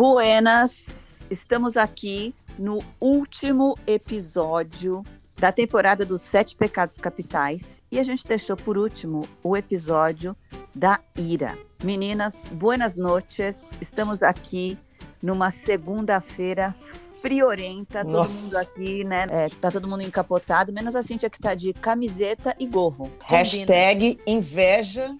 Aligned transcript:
Buenas, 0.00 0.86
estamos 1.28 1.76
aqui 1.76 2.34
no 2.58 2.78
último 2.98 3.76
episódio 3.86 5.04
da 5.38 5.52
temporada 5.52 6.06
dos 6.06 6.22
Sete 6.22 6.56
Pecados 6.56 6.96
Capitais 6.96 7.82
e 7.92 7.98
a 7.98 8.02
gente 8.02 8.26
deixou 8.26 8.56
por 8.56 8.78
último 8.78 9.28
o 9.42 9.54
episódio 9.54 10.34
da 10.74 10.98
ira. 11.14 11.54
Meninas, 11.84 12.48
buenas 12.50 12.96
noches. 12.96 13.72
Estamos 13.78 14.22
aqui 14.22 14.78
numa 15.22 15.50
segunda-feira 15.50 16.74
friorenta, 17.20 18.02
todo 18.02 18.22
Nossa. 18.22 18.56
mundo 18.56 18.56
aqui, 18.56 19.04
né? 19.04 19.26
É, 19.28 19.48
tá 19.50 19.70
todo 19.70 19.86
mundo 19.86 20.02
encapotado, 20.02 20.72
menos 20.72 20.96
a 20.96 21.02
Cintia 21.02 21.28
que 21.28 21.38
tá 21.38 21.54
de 21.54 21.74
camiseta 21.74 22.56
e 22.58 22.66
gorro. 22.66 23.10
Combina. 23.18 23.26
Hashtag 23.26 24.18
inveja 24.26 25.14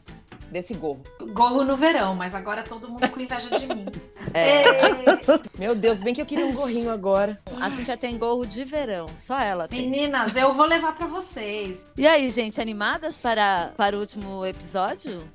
desse 0.51 0.75
gorro. 0.75 1.03
Gorro 1.33 1.65
no 1.65 1.77
verão, 1.77 2.15
mas 2.15 2.35
agora 2.35 2.63
todo 2.63 2.89
mundo 2.89 3.09
com 3.09 3.21
inveja 3.21 3.49
de 3.59 3.67
mim. 3.67 3.87
É. 4.35 4.63
Meu 5.59 5.75
Deus, 5.75 6.03
bem 6.03 6.15
que 6.15 6.21
eu 6.21 6.27
queria 6.27 6.45
um 6.47 6.53
gorrinho 6.53 6.91
agora. 6.91 7.41
A 7.59 7.71
Cintia 7.71 7.97
tem 7.97 8.19
gorro 8.19 8.45
de 8.45 8.63
verão, 8.65 9.09
só 9.17 9.37
ela 9.41 9.67
tem. 9.67 9.89
Meninas, 9.89 10.37
eu 10.37 10.53
vou 10.53 10.67
levar 10.67 10.95
pra 10.95 11.07
vocês. 11.07 11.87
E 11.97 12.07
aí, 12.07 12.31
gente, 12.31 12.61
animadas 12.61 13.17
para, 13.17 13.73
para 13.77 13.97
o 13.97 13.99
último 13.99 14.45
episódio? 14.45 15.27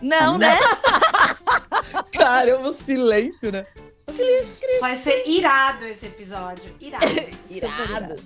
Não, 0.00 0.38
né? 0.38 0.58
Caramba, 2.12 2.68
o 2.68 2.74
silêncio, 2.74 3.50
né? 3.50 3.66
Vai 4.80 4.96
ser 4.96 5.26
irado 5.26 5.84
esse 5.86 6.06
episódio. 6.06 6.74
Irado. 6.80 7.06
Irado. 7.50 8.16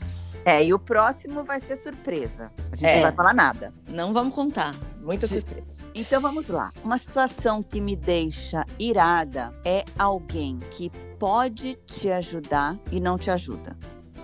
É, 0.44 0.64
e 0.64 0.72
o 0.72 0.78
próximo 0.78 1.44
vai 1.44 1.60
ser 1.60 1.76
surpresa. 1.76 2.50
A 2.72 2.76
gente 2.76 2.88
É. 2.88 2.94
não 2.96 3.02
vai 3.02 3.12
falar 3.12 3.34
nada. 3.34 3.74
Não 3.88 4.12
vamos 4.12 4.34
contar. 4.34 4.74
Muita 5.02 5.26
surpresa. 5.26 5.84
Então 5.94 6.20
vamos 6.20 6.48
lá. 6.48 6.72
Uma 6.82 6.96
situação 6.98 7.62
que 7.62 7.80
me 7.80 7.94
deixa 7.94 8.64
irada 8.78 9.52
é 9.64 9.84
alguém 9.98 10.58
que 10.72 10.90
pode 11.18 11.74
te 11.86 12.08
ajudar 12.10 12.78
e 12.91 12.98
não 13.00 13.19
te 13.19 13.30
ajuda. 13.30 13.77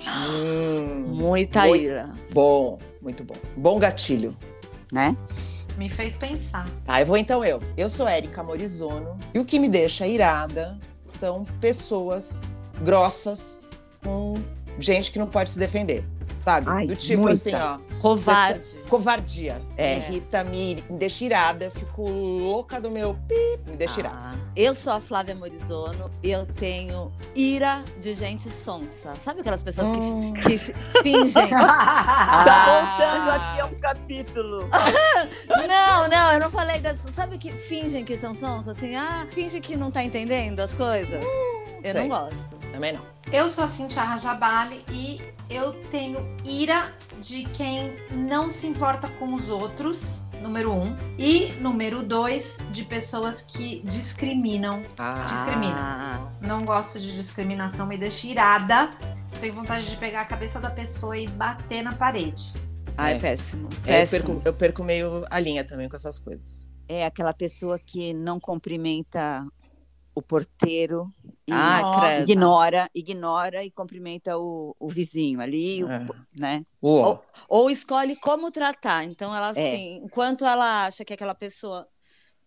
Hum, 0.07 1.05
Muita 1.09 1.63
Muito. 1.67 1.83
ira. 1.83 2.09
bom, 2.33 2.79
muito 3.03 3.25
bom. 3.25 3.35
Bom 3.57 3.79
gatilho. 3.79 4.37
Né? 4.93 5.17
Me 5.77 5.91
fez 5.91 6.17
pensar. 6.17 6.67
Tá, 6.85 7.01
eu 7.01 7.07
vou 7.07 7.17
então 7.17 7.45
eu. 7.45 7.61
Eu 7.77 7.89
sou 7.89 8.07
Érica 8.09 8.43
Morizono 8.43 9.19
e 9.35 9.39
o 9.39 9.45
que 9.45 9.59
me 9.59 9.69
deixa 9.69 10.07
irada 10.07 10.79
são 11.05 11.45
pessoas 11.61 12.41
grossas 12.83 13.67
com 14.03 14.35
gente 14.79 15.11
que 15.13 15.19
não 15.19 15.27
pode 15.27 15.51
se 15.51 15.59
defender. 15.59 16.05
Sabe? 16.41 16.67
Ai, 16.71 16.87
Do 16.87 16.95
tipo 16.95 17.23
muita. 17.23 17.35
assim, 17.37 17.55
ó, 17.57 17.79
Covarde. 18.01 18.69
covardia. 18.89 19.61
É. 19.77 19.97
Me 19.97 20.01
irrita, 20.07 20.45
me, 20.45 20.85
me 20.89 20.97
deixa 20.97 21.25
irada. 21.25 21.65
Eu 21.65 21.71
fico 21.73 22.09
louca 22.09 22.81
do 22.81 22.89
meu 22.89 23.15
pip, 23.27 23.69
me 23.69 23.77
deixa 23.77 23.99
irada. 23.99 24.17
Ah, 24.17 24.35
eu 24.55 24.73
sou 24.73 24.93
a 24.93 25.01
Flávia 25.01 25.35
Morizono 25.35 26.09
e 26.23 26.31
eu 26.31 26.47
tenho 26.47 27.11
ira 27.35 27.83
de 28.01 28.15
gente 28.15 28.49
sonsa. 28.49 29.17
Sabe 29.17 29.41
aquelas 29.41 29.61
pessoas 29.61 29.89
que, 29.91 29.99
Hum. 29.99 30.33
que 30.35 30.57
se- 30.57 30.75
fingem? 31.03 31.49
Tá 31.51 32.97
voltando 32.97 33.31
aqui 33.31 33.61
a 33.61 33.67
um 33.67 33.75
capítulo. 33.81 34.69
não, 35.69 36.09
não, 36.09 36.33
eu 36.35 36.41
não 36.41 36.51
falei 36.51 36.79
dessa. 36.81 37.01
Sabe 37.15 37.39
que 37.39 37.51
fingem 37.51 38.05
que 38.05 38.17
são 38.17 38.35
sonsas? 38.35 38.77
Assim, 38.77 38.95
ah, 38.95 39.27
finge 39.33 39.61
que 39.61 39.77
não 39.77 39.91
tá 39.91 40.05
entendendo 40.05 40.61
as 40.61 40.73
coisas. 40.75 41.25
eu 41.83 41.93
sei. 41.93 42.03
não 42.03 42.09
gosto. 42.09 42.57
Também 42.77 42.93
não. 42.93 43.01
Eu 43.33 43.49
sou 43.49 43.65
a 43.65 43.69
Cintia 43.69 44.03
Rajabali 44.03 44.85
e 44.91 45.21
eu 45.49 45.73
tenho 45.91 46.19
ira 46.45 46.93
de 47.21 47.45
quem 47.45 47.97
não 48.11 48.51
se 48.51 48.67
importa 48.67 49.09
com 49.19 49.33
os 49.35 49.49
outros, 49.49 50.25
número 50.43 50.71
um. 50.73 50.95
E 51.19 51.53
número 51.55 52.03
dois, 52.03 52.59
de 52.73 52.85
pessoas 52.85 53.41
que 53.41 53.81
discriminam. 53.83 54.83
Ah, 54.99 55.25
Discrimina. 55.27 55.75
Ah, 55.75 56.29
Não 56.41 56.67
gosto 56.67 57.01
de 57.01 57.17
discriminação, 57.17 57.87
me 57.87 57.97
deixa 57.97 58.27
irada. 58.27 58.91
Tenho 59.41 59.55
vontade 59.55 59.89
de 59.89 59.97
pegar 59.97 60.21
a 60.21 60.25
cabeça 60.27 60.61
da 60.61 60.69
pessoa 60.69 61.17
e 61.17 61.27
bater 61.27 61.83
na 61.83 61.95
parede. 61.95 62.53
ah, 62.99 63.11
é, 63.11 63.17
É. 63.17 63.19
péssimo. 63.19 63.69
é, 63.71 63.73
eu, 63.73 63.83
péssimo. 63.85 64.25
perco, 64.27 64.43
eu 64.45 64.53
perco 64.53 64.85
meio 64.85 65.25
a 65.31 65.41
linha 65.41 65.65
também 65.65 65.89
com 65.89 65.97
essas 65.97 66.19
coisas. 66.19 66.69
É 66.89 67.05
aquela 67.07 67.33
pessoa 67.33 67.79
que 67.79 68.13
não 68.15 68.39
cumprimenta 68.39 69.45
o 70.17 70.23
porteiro 70.23 71.13
e 71.47 71.53
Ah, 71.53 71.83
ignora, 72.23 72.91
ignora 72.95 73.63
e 73.63 73.71
cumprimenta 73.71 74.39
o, 74.39 74.75
o 74.81 74.89
vizinho 74.89 75.43
ali, 75.43 75.85
o- 75.85 75.91
É. 75.91 76.07
né? 76.35 76.67
Uou. 76.81 77.23
Ou 77.47 77.71
escolhe 77.71 78.17
como 78.17 78.51
tratar. 78.51 79.05
Então, 79.05 79.35
ela, 79.37 79.49
É. 79.49 79.51
assim, 79.51 80.01
enquanto 80.03 80.47
ela 80.47 80.87
acha 80.87 81.05
que 81.05 81.13
aquela 81.13 81.35
pessoa 81.35 81.87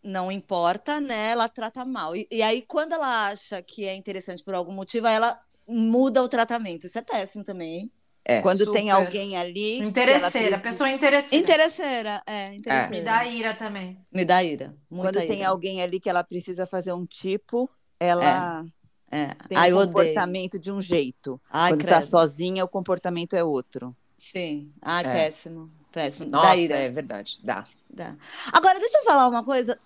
não 0.04 0.32
importa, 0.32 1.00
né, 1.00 1.30
ela 1.30 1.48
trata 1.48 1.86
mal. 1.86 2.16
E, 2.16 2.28
e 2.32 2.42
aí, 2.42 2.64
quando 2.64 2.94
ela 2.94 3.28
acha 3.28 3.62
que 3.62 3.86
é 3.86 3.94
interessante 3.96 4.44
por 4.44 4.56
algum 4.56 4.74
motivo, 4.74 5.06
ela 5.06 5.40
muda 5.68 6.24
o 6.24 6.28
tratamento. 6.28 6.88
Isso 6.88 6.98
é 6.98 7.04
péssimo 7.04 7.44
também, 7.44 7.82
hein? 7.82 7.92
É. 8.30 8.42
Quando 8.42 8.72
tem 8.72 8.90
Super. 8.90 8.92
alguém 9.06 9.38
ali. 9.38 9.80
Interesseira, 9.80 10.58
precisa- 10.58 10.60
pessoa 10.60 10.90
interesseira. 10.92 11.44
Interesseira, 11.44 12.24
é, 12.28 12.54
interesseira. 12.54 12.90
Me 12.90 13.02
dá 13.02 13.26
ira 13.26 13.54
também. 13.54 13.98
Me 14.14 14.24
dá 14.26 14.44
ira. 14.44 14.76
Muita 14.90 15.12
Quando 15.14 15.28
tem 15.28 15.40
ira. 15.40 15.50
alguém 15.50 15.82
ali 15.82 16.00
que 16.00 16.10
ela 16.10 16.24
precisa 16.24 16.66
fazer 16.68 16.94
um 16.94 17.06
tipo, 17.06 17.70
ela 18.00 18.66
É. 19.12 19.28
tem 19.48 19.58
Ai, 19.58 19.72
um 19.74 19.76
eu 19.76 19.82
odeio. 19.82 19.94
comportamento 19.94 20.60
de 20.60 20.72
um 20.72 20.80
jeito. 20.82 21.42
Ai, 21.50 21.72
Quando 21.72 21.82
tá 21.86 21.98
credo. 21.98 22.08
sozinha, 22.10 22.64
o 22.64 22.68
comportamento 22.68 23.36
é 23.36 23.44
outro. 23.44 23.96
Sim. 24.18 24.72
É. 24.86 25.04
péssimo. 25.04 25.72
Péssimo. 25.92 26.30
Nossa, 26.30 26.48
dá 26.50 26.56
ira. 26.56 26.76
é 26.76 26.88
verdade. 26.90 27.40
Dá. 27.44 27.64
Dá. 27.90 28.16
Agora, 28.54 28.78
deixa 28.80 29.00
eu 29.00 29.04
falar 29.06 29.28
uma 29.28 29.44
coisa. 29.44 29.80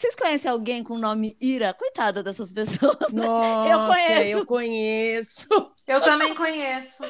Vocês 0.00 0.14
conhecem 0.16 0.50
alguém 0.50 0.82
com 0.82 0.94
o 0.94 0.98
nome 0.98 1.36
Ira? 1.38 1.74
Coitada 1.74 2.22
dessas 2.22 2.50
pessoas. 2.50 2.96
Nossa, 3.12 3.86
conheço. 3.86 4.22
Eu 4.30 4.46
conheço. 4.46 5.48
Eu 5.86 6.00
também 6.00 6.34
conheço. 6.34 7.04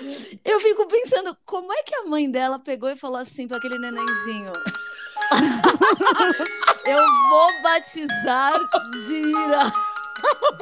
Eu 0.45 0.59
fico 0.59 0.85
pensando, 0.89 1.37
como 1.47 1.73
é 1.73 1.85
que 1.85 1.95
a 1.95 2.07
mãe 2.07 2.29
dela 2.29 2.59
pegou 2.59 2.91
e 2.91 2.97
falou 2.97 3.19
assim 3.19 3.47
para 3.47 3.59
aquele 3.59 3.79
nenenzinho? 3.79 4.53
eu 6.85 7.07
vou 7.29 7.63
batizar 7.63 8.59
de 9.07 9.15
Ira. 9.15 9.73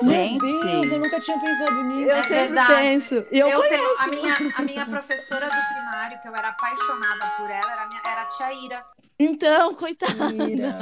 Gente, 0.02 0.44
Meu 0.44 0.60
Deus, 0.60 0.92
eu 0.92 1.00
nunca 1.00 1.18
tinha 1.20 1.40
pensado 1.40 1.82
nisso. 1.84 2.10
Eu 2.10 2.16
É 2.16 2.22
sempre 2.22 2.36
verdade. 2.36 2.74
penso. 2.74 3.26
E 3.30 3.38
eu, 3.38 3.48
Eu, 3.48 3.60
tenho 3.62 3.98
a 4.00 4.06
minha, 4.06 4.36
a 4.54 4.62
minha 4.62 4.86
professora 4.86 5.46
do 5.46 5.74
primário, 5.74 6.20
que 6.20 6.28
eu 6.28 6.36
era 6.36 6.48
apaixonada 6.50 7.26
por 7.38 7.50
ela, 7.50 7.72
era 7.72 7.82
a, 7.84 7.86
minha, 7.88 8.00
era 8.04 8.22
a 8.22 8.26
tia 8.26 8.52
Ira. 8.52 8.84
Então, 9.18 9.74
coitada. 9.74 10.32
Ira. 10.48 10.76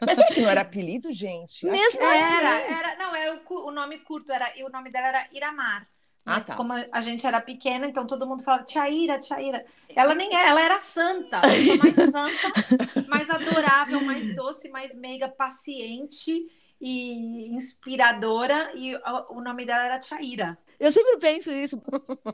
Mas 0.00 0.16
será 0.16 0.28
que 0.28 0.40
não 0.42 0.50
era 0.50 0.60
apelido, 0.60 1.10
gente? 1.12 1.64
Mesmo 1.66 1.98
que- 1.98 2.04
Era, 2.04 2.60
era, 2.60 2.96
não, 2.96 3.14
é 3.14 3.32
o, 3.32 3.40
o 3.66 3.70
nome 3.70 3.98
curto, 4.00 4.30
era, 4.32 4.52
e 4.58 4.62
o 4.64 4.68
nome 4.70 4.90
dela 4.90 5.08
era 5.08 5.28
Iramar. 5.32 5.88
Ah, 6.24 6.34
Mas 6.36 6.46
tá. 6.46 6.54
como 6.54 6.72
a 6.72 7.00
gente 7.00 7.26
era 7.26 7.40
pequena, 7.40 7.84
então 7.86 8.06
todo 8.06 8.26
mundo 8.28 8.44
falava 8.44 8.62
tia 8.62 8.88
Ira, 8.88 9.18
tia 9.18 9.40
Ira. 9.42 9.64
Ela 9.96 10.14
nem 10.14 10.32
é, 10.36 10.46
ela 10.48 10.60
era 10.60 10.78
santa, 10.78 11.40
mais 11.40 11.94
santa, 12.12 13.08
mais 13.08 13.28
adorável, 13.30 14.00
mais 14.02 14.36
doce, 14.36 14.68
mais 14.68 14.94
meiga, 14.94 15.28
paciente 15.28 16.46
e 16.80 17.48
inspiradora. 17.52 18.70
E 18.74 18.94
o, 18.94 19.38
o 19.38 19.40
nome 19.40 19.64
dela 19.66 19.84
era 19.84 19.98
tia 19.98 20.22
Ira. 20.22 20.56
Eu 20.78 20.92
sempre 20.92 21.18
penso 21.18 21.50
isso. 21.50 21.80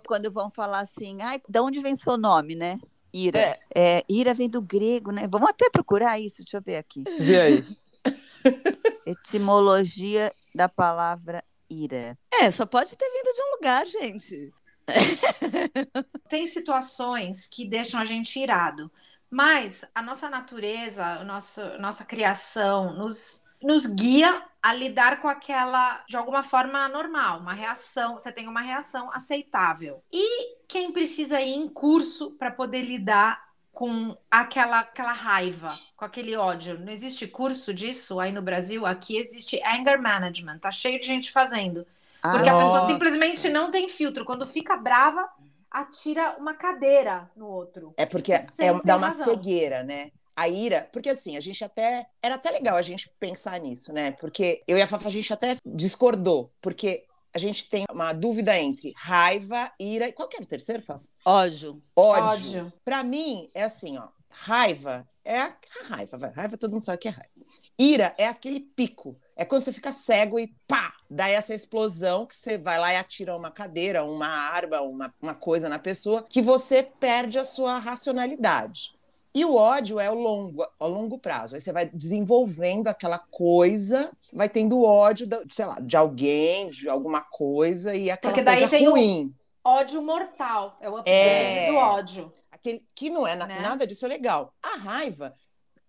quando 0.07 0.31
vão 0.31 0.51
falar 0.51 0.81
assim, 0.81 1.23
ai, 1.23 1.41
de 1.49 1.61
onde 1.61 1.81
vem 1.81 1.97
seu 1.97 2.19
nome, 2.19 2.55
né? 2.55 2.79
Ira. 3.27 3.59
É, 3.75 4.05
ira 4.09 4.35
vem 4.35 4.49
do 4.49 4.63
grego, 4.63 5.11
né? 5.11 5.27
Vamos 5.29 5.51
até 5.51 5.69
procurar 5.71 6.19
isso, 6.19 6.39
deixa 6.39 6.59
eu 6.59 6.63
ver 6.63 6.77
aqui. 6.77 7.03
Vê 7.19 7.41
aí. 7.41 7.77
Etimologia 9.07 10.33
da 10.55 10.69
palavra 10.69 11.43
ira. 11.69 12.19
É, 12.33 12.51
só 12.51 12.65
pode 12.65 12.97
ter 12.97 13.09
vindo 13.11 13.35
de 13.35 13.43
um 13.43 13.51
lugar, 13.57 13.87
gente. 13.87 14.53
Tem 16.29 16.47
situações 16.47 17.47
que 17.47 17.69
deixam 17.69 18.01
a 18.01 18.05
gente 18.05 18.39
irado, 18.39 18.91
mas 19.31 19.85
a 19.95 20.03
nossa 20.03 20.31
natureza, 20.31 21.05
a 21.05 21.25
nossa, 21.25 21.77
nossa 21.79 22.05
criação 22.05 22.95
nos, 22.95 23.45
nos 23.63 23.87
guia 23.87 24.43
a 24.63 24.75
lidar 24.75 25.21
com 25.21 25.29
aquela, 25.29 26.05
de 26.09 26.17
alguma 26.17 26.43
forma, 26.43 26.89
normal, 26.89 27.41
uma 27.41 27.53
reação. 27.53 28.19
Você 28.19 28.33
tem 28.33 28.49
uma 28.49 28.61
reação 28.61 29.11
aceitável. 29.13 30.03
E 30.13 30.57
quem 30.67 30.93
precisa 30.93 31.41
ir 31.41 31.55
em 31.55 31.69
curso 31.69 32.33
para 32.33 32.51
poder 32.51 32.83
lidar 32.83 33.49
com 33.73 34.17
aquela, 34.29 34.81
aquela 34.81 35.13
raiva, 35.13 35.73
com 35.97 36.05
aquele 36.05 36.37
ódio. 36.37 36.79
Não 36.79 36.93
existe 36.93 37.29
curso 37.29 37.73
disso 37.73 38.19
aí 38.19 38.33
no 38.33 38.43
Brasil? 38.43 38.85
Aqui 38.85 39.17
existe 39.17 39.61
anger 39.65 40.03
management, 40.03 40.59
tá 40.59 40.71
cheio 40.71 40.99
de 40.99 41.07
gente 41.07 41.31
fazendo. 41.31 41.87
Porque 42.21 42.49
a 42.49 42.59
pessoa 42.59 42.81
Nossa. 42.81 42.87
simplesmente 42.93 43.49
não 43.49 43.71
tem 43.71 43.89
filtro. 43.89 44.25
Quando 44.25 44.47
fica 44.47 44.77
brava, 44.77 45.29
atira 45.71 46.35
uma 46.39 46.55
cadeira 46.55 47.31
no 47.37 47.47
outro. 47.47 47.95
É 47.97 48.05
porque 48.05 48.37
Sem 48.57 48.69
é, 48.69 48.81
dá 48.85 48.97
uma 48.97 49.13
cegueira, 49.13 49.85
né? 49.85 50.11
A 50.39 50.49
ira, 50.49 50.89
porque 50.93 51.09
assim, 51.09 51.37
a 51.37 51.41
gente 51.41 51.65
até. 51.65 52.07
Era 52.23 52.37
até 52.37 52.51
legal 52.51 52.77
a 52.77 52.83
gente 52.83 53.11
pensar 53.19 53.59
nisso, 53.59 53.93
né? 53.93 54.13
Porque 54.13 54.63
eu 54.69 54.79
e 54.79 54.83
a 54.83 54.87
Fafa, 54.87 55.09
a 55.09 55.11
gente 55.11 55.33
até 55.33 55.57
discordou, 55.67 56.53
porque 56.61 57.05
a 57.35 57.39
gente 57.39 57.69
tem 57.69 57.85
uma 57.91 58.13
dúvida 58.13 58.57
entre 58.57 58.93
raiva, 58.97 59.73
ira. 59.81 60.09
e 60.09 60.13
Qual 60.13 60.29
que 60.29 60.37
era 60.37 60.45
o 60.45 60.49
terceiro, 60.49 60.81
Fafa? 60.83 61.05
Ódio. 61.25 61.83
Ódio. 61.97 62.25
Ódio. 62.25 62.73
Pra 62.85 63.03
mim, 63.03 63.51
é 63.53 63.65
assim, 63.65 63.99
ó. 63.99 64.09
Raiva 64.31 65.09
é 65.25 65.41
a 65.41 65.47
a 65.81 65.95
raiva, 65.97 66.17
vai. 66.17 66.31
Raiva 66.31 66.57
todo 66.57 66.73
mundo 66.73 66.85
sabe 66.85 66.99
que 66.99 67.09
é 67.09 67.11
raiva. 67.11 67.31
Ira 67.79 68.15
é 68.17 68.27
aquele 68.27 68.61
pico. 68.61 69.19
é 69.37 69.45
quando 69.45 69.63
você 69.63 69.73
fica 69.73 69.93
cego 69.93 70.39
e 70.39 70.55
pá, 70.67 70.95
dá 71.11 71.29
essa 71.29 71.55
explosão 71.55 72.27
que 72.27 72.35
você 72.35 72.57
vai 72.57 72.79
lá 72.79 72.93
e 72.93 72.97
atira 72.97 73.37
uma 73.37 73.51
cadeira, 73.51 74.05
uma 74.05 74.29
arma, 74.29 74.81
uma, 74.81 75.15
uma 75.21 75.35
coisa 75.35 75.69
na 75.69 75.79
pessoa, 75.79 76.25
que 76.29 76.41
você 76.41 76.83
perde 76.83 77.39
a 77.39 77.45
sua 77.45 77.79
racionalidade. 77.79 78.98
E 79.35 79.45
o 79.45 79.55
ódio 79.55 80.01
é 80.01 80.11
o 80.11 80.15
longo, 80.15 80.67
ao 80.79 80.89
longo 80.91 81.19
prazo. 81.19 81.55
Aí 81.55 81.61
você 81.61 81.73
vai 81.73 81.87
desenvolvendo 81.87 82.89
aquela 82.89 83.19
coisa, 83.19 84.11
vai 84.33 84.49
tendo 84.49 84.83
ódio, 84.83 85.27
da, 85.27 85.43
sei 85.51 85.67
lá, 85.67 85.79
de 85.81 85.97
alguém, 85.97 86.71
de 86.71 86.89
alguma 86.89 87.21
coisa, 87.23 87.95
e 87.95 88.11
aquela 88.11 88.33
Porque 88.33 88.45
daí 88.45 88.59
coisa 88.61 88.71
tem 88.71 88.89
o- 88.89 88.93
ruim. 88.93 89.35
Ódio 89.65 90.03
mortal. 90.03 90.77
É 90.81 90.89
o 90.89 90.97
upgrade 90.97 91.19
É. 91.19 91.71
do 91.71 91.77
ódio. 91.77 92.33
Aquele, 92.51 92.83
que 92.95 93.11
não 93.11 93.27
é 93.27 93.35
na- 93.35 93.47
Né? 93.47 93.61
nada 93.61 93.87
disso 93.87 94.05
é 94.07 94.09
legal. 94.09 94.53
A 94.63 94.77
raiva 94.79 95.35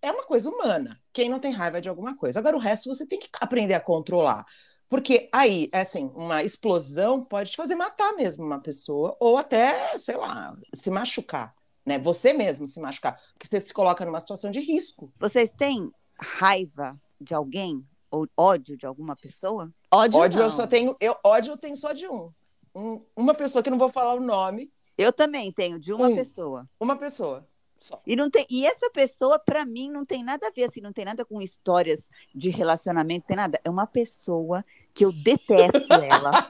é 0.01 0.11
uma 0.11 0.23
coisa 0.23 0.49
humana. 0.49 0.99
Quem 1.13 1.29
não 1.29 1.39
tem 1.39 1.51
raiva 1.51 1.79
de 1.81 1.89
alguma 1.89 2.15
coisa. 2.15 2.39
Agora, 2.39 2.55
o 2.57 2.59
resto 2.59 2.93
você 2.93 3.05
tem 3.07 3.17
que 3.19 3.29
aprender 3.39 3.73
a 3.73 3.79
controlar. 3.79 4.45
Porque 4.89 5.29
aí, 5.31 5.69
assim, 5.71 6.11
uma 6.15 6.43
explosão 6.43 7.23
pode 7.23 7.51
te 7.51 7.57
fazer 7.57 7.75
matar 7.75 8.13
mesmo 8.13 8.43
uma 8.43 8.59
pessoa, 8.59 9.15
ou 9.19 9.37
até, 9.37 9.97
sei 9.97 10.17
lá, 10.17 10.53
se 10.75 10.89
machucar. 10.91 11.53
Né? 11.89 11.99
Você 11.99 12.31
mesmo 12.33 12.67
se 12.67 12.79
machucar. 12.79 13.19
Porque 13.33 13.47
você 13.47 13.59
se 13.65 13.73
coloca 13.73 14.05
numa 14.05 14.19
situação 14.19 14.51
de 14.51 14.59
risco. 14.59 15.11
Vocês 15.17 15.51
têm 15.51 15.91
raiva 16.17 16.99
de 17.19 17.33
alguém 17.33 17.83
ou 18.11 18.27
ódio 18.37 18.77
de 18.77 18.85
alguma 18.85 19.15
pessoa? 19.15 19.73
Ódio, 19.91 20.19
ódio 20.19 20.39
eu 20.39 20.43
não. 20.43 20.51
só 20.51 20.67
tenho. 20.67 20.95
Eu, 20.99 21.15
ódio 21.23 21.53
eu 21.53 21.57
tenho 21.57 21.75
só 21.75 21.91
de 21.91 22.07
um. 22.07 22.31
Um- 22.75 23.01
Uma 23.15 23.33
pessoa 23.33 23.63
que 23.63 23.69
eu 23.69 23.71
não 23.71 23.79
vou 23.79 23.89
falar 23.89 24.13
o 24.13 24.19
nome. 24.19 24.71
Eu 24.95 25.11
também 25.11 25.51
tenho 25.51 25.79
de 25.79 25.91
uma 25.91 26.07
Um. 26.09 26.15
pessoa. 26.15 26.69
Uma 26.79 26.95
pessoa. 26.95 27.47
Só. 27.79 28.01
E 28.05 28.13
não 28.13 28.29
tem, 28.29 28.45
e 28.49 28.65
essa 28.67 28.89
pessoa 28.91 29.39
para 29.39 29.65
mim 29.65 29.89
não 29.89 30.03
tem 30.03 30.21
nada 30.21 30.45
a 30.47 30.51
ver 30.51 30.65
assim, 30.65 30.81
não 30.81 30.91
tem 30.91 31.05
nada 31.05 31.23
com 31.23 31.41
histórias 31.41 32.09
de 32.35 32.49
relacionamento, 32.49 33.25
tem 33.25 33.37
nada. 33.37 33.57
É 33.63 33.69
uma 33.69 33.87
pessoa 33.87 34.65
que 34.93 35.05
eu 35.05 35.13
detesto 35.13 35.87
ela. 36.03 36.49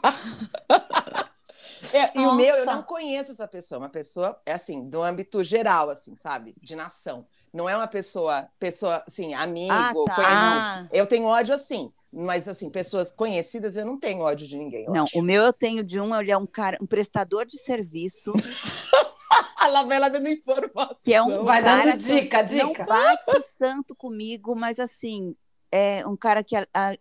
É, 1.93 2.17
e 2.19 2.25
o 2.25 2.33
meu, 2.35 2.55
eu 2.55 2.65
não 2.65 2.83
conheço 2.83 3.31
essa 3.31 3.47
pessoa. 3.47 3.79
Uma 3.79 3.89
pessoa, 3.89 4.39
é 4.45 4.53
assim, 4.53 4.87
do 4.89 5.01
âmbito 5.01 5.43
geral, 5.43 5.89
assim, 5.89 6.15
sabe? 6.17 6.55
De 6.61 6.75
nação. 6.75 7.25
Não 7.53 7.67
é 7.69 7.75
uma 7.75 7.87
pessoa, 7.87 8.47
pessoa, 8.59 9.03
assim, 9.07 9.33
amigo, 9.33 9.73
Ah, 9.73 9.93
tá. 10.05 10.15
conhecido. 10.15 10.39
Ah, 10.41 10.87
Eu 10.91 11.07
tenho 11.07 11.25
ódio, 11.25 11.53
assim. 11.53 11.91
Mas, 12.11 12.47
assim, 12.47 12.69
pessoas 12.71 13.11
conhecidas, 13.11 13.75
eu 13.77 13.85
não 13.85 13.99
tenho 13.99 14.21
ódio 14.21 14.47
de 14.47 14.57
ninguém. 14.57 14.85
Não, 14.87 15.03
acho. 15.03 15.19
o 15.19 15.21
meu 15.21 15.43
eu 15.43 15.53
tenho 15.53 15.83
de 15.83 15.99
um, 15.99 16.19
ele 16.19 16.31
é 16.31 16.37
um 16.37 16.45
cara, 16.47 16.77
um 16.81 16.85
prestador 16.87 17.45
de 17.45 17.57
serviço, 17.59 18.33
A 19.57 19.67
Lavela 19.67 20.09
dando 20.09 20.27
informação. 20.29 20.95
que 21.03 21.13
é 21.13 21.21
um 21.21 21.43
Vai 21.43 21.61
dando 21.63 21.77
cara 21.77 21.91
que 21.91 21.97
dica, 21.97 22.37
não 22.41 22.45
dica. 22.69 22.85
bate 22.85 23.37
o 23.37 23.41
santo 23.41 23.95
comigo, 23.95 24.55
mas 24.55 24.79
assim, 24.79 25.35
é 25.71 26.05
um 26.07 26.15
cara 26.15 26.43
que 26.43 26.55
a- 26.55 26.67
a- 26.73 26.97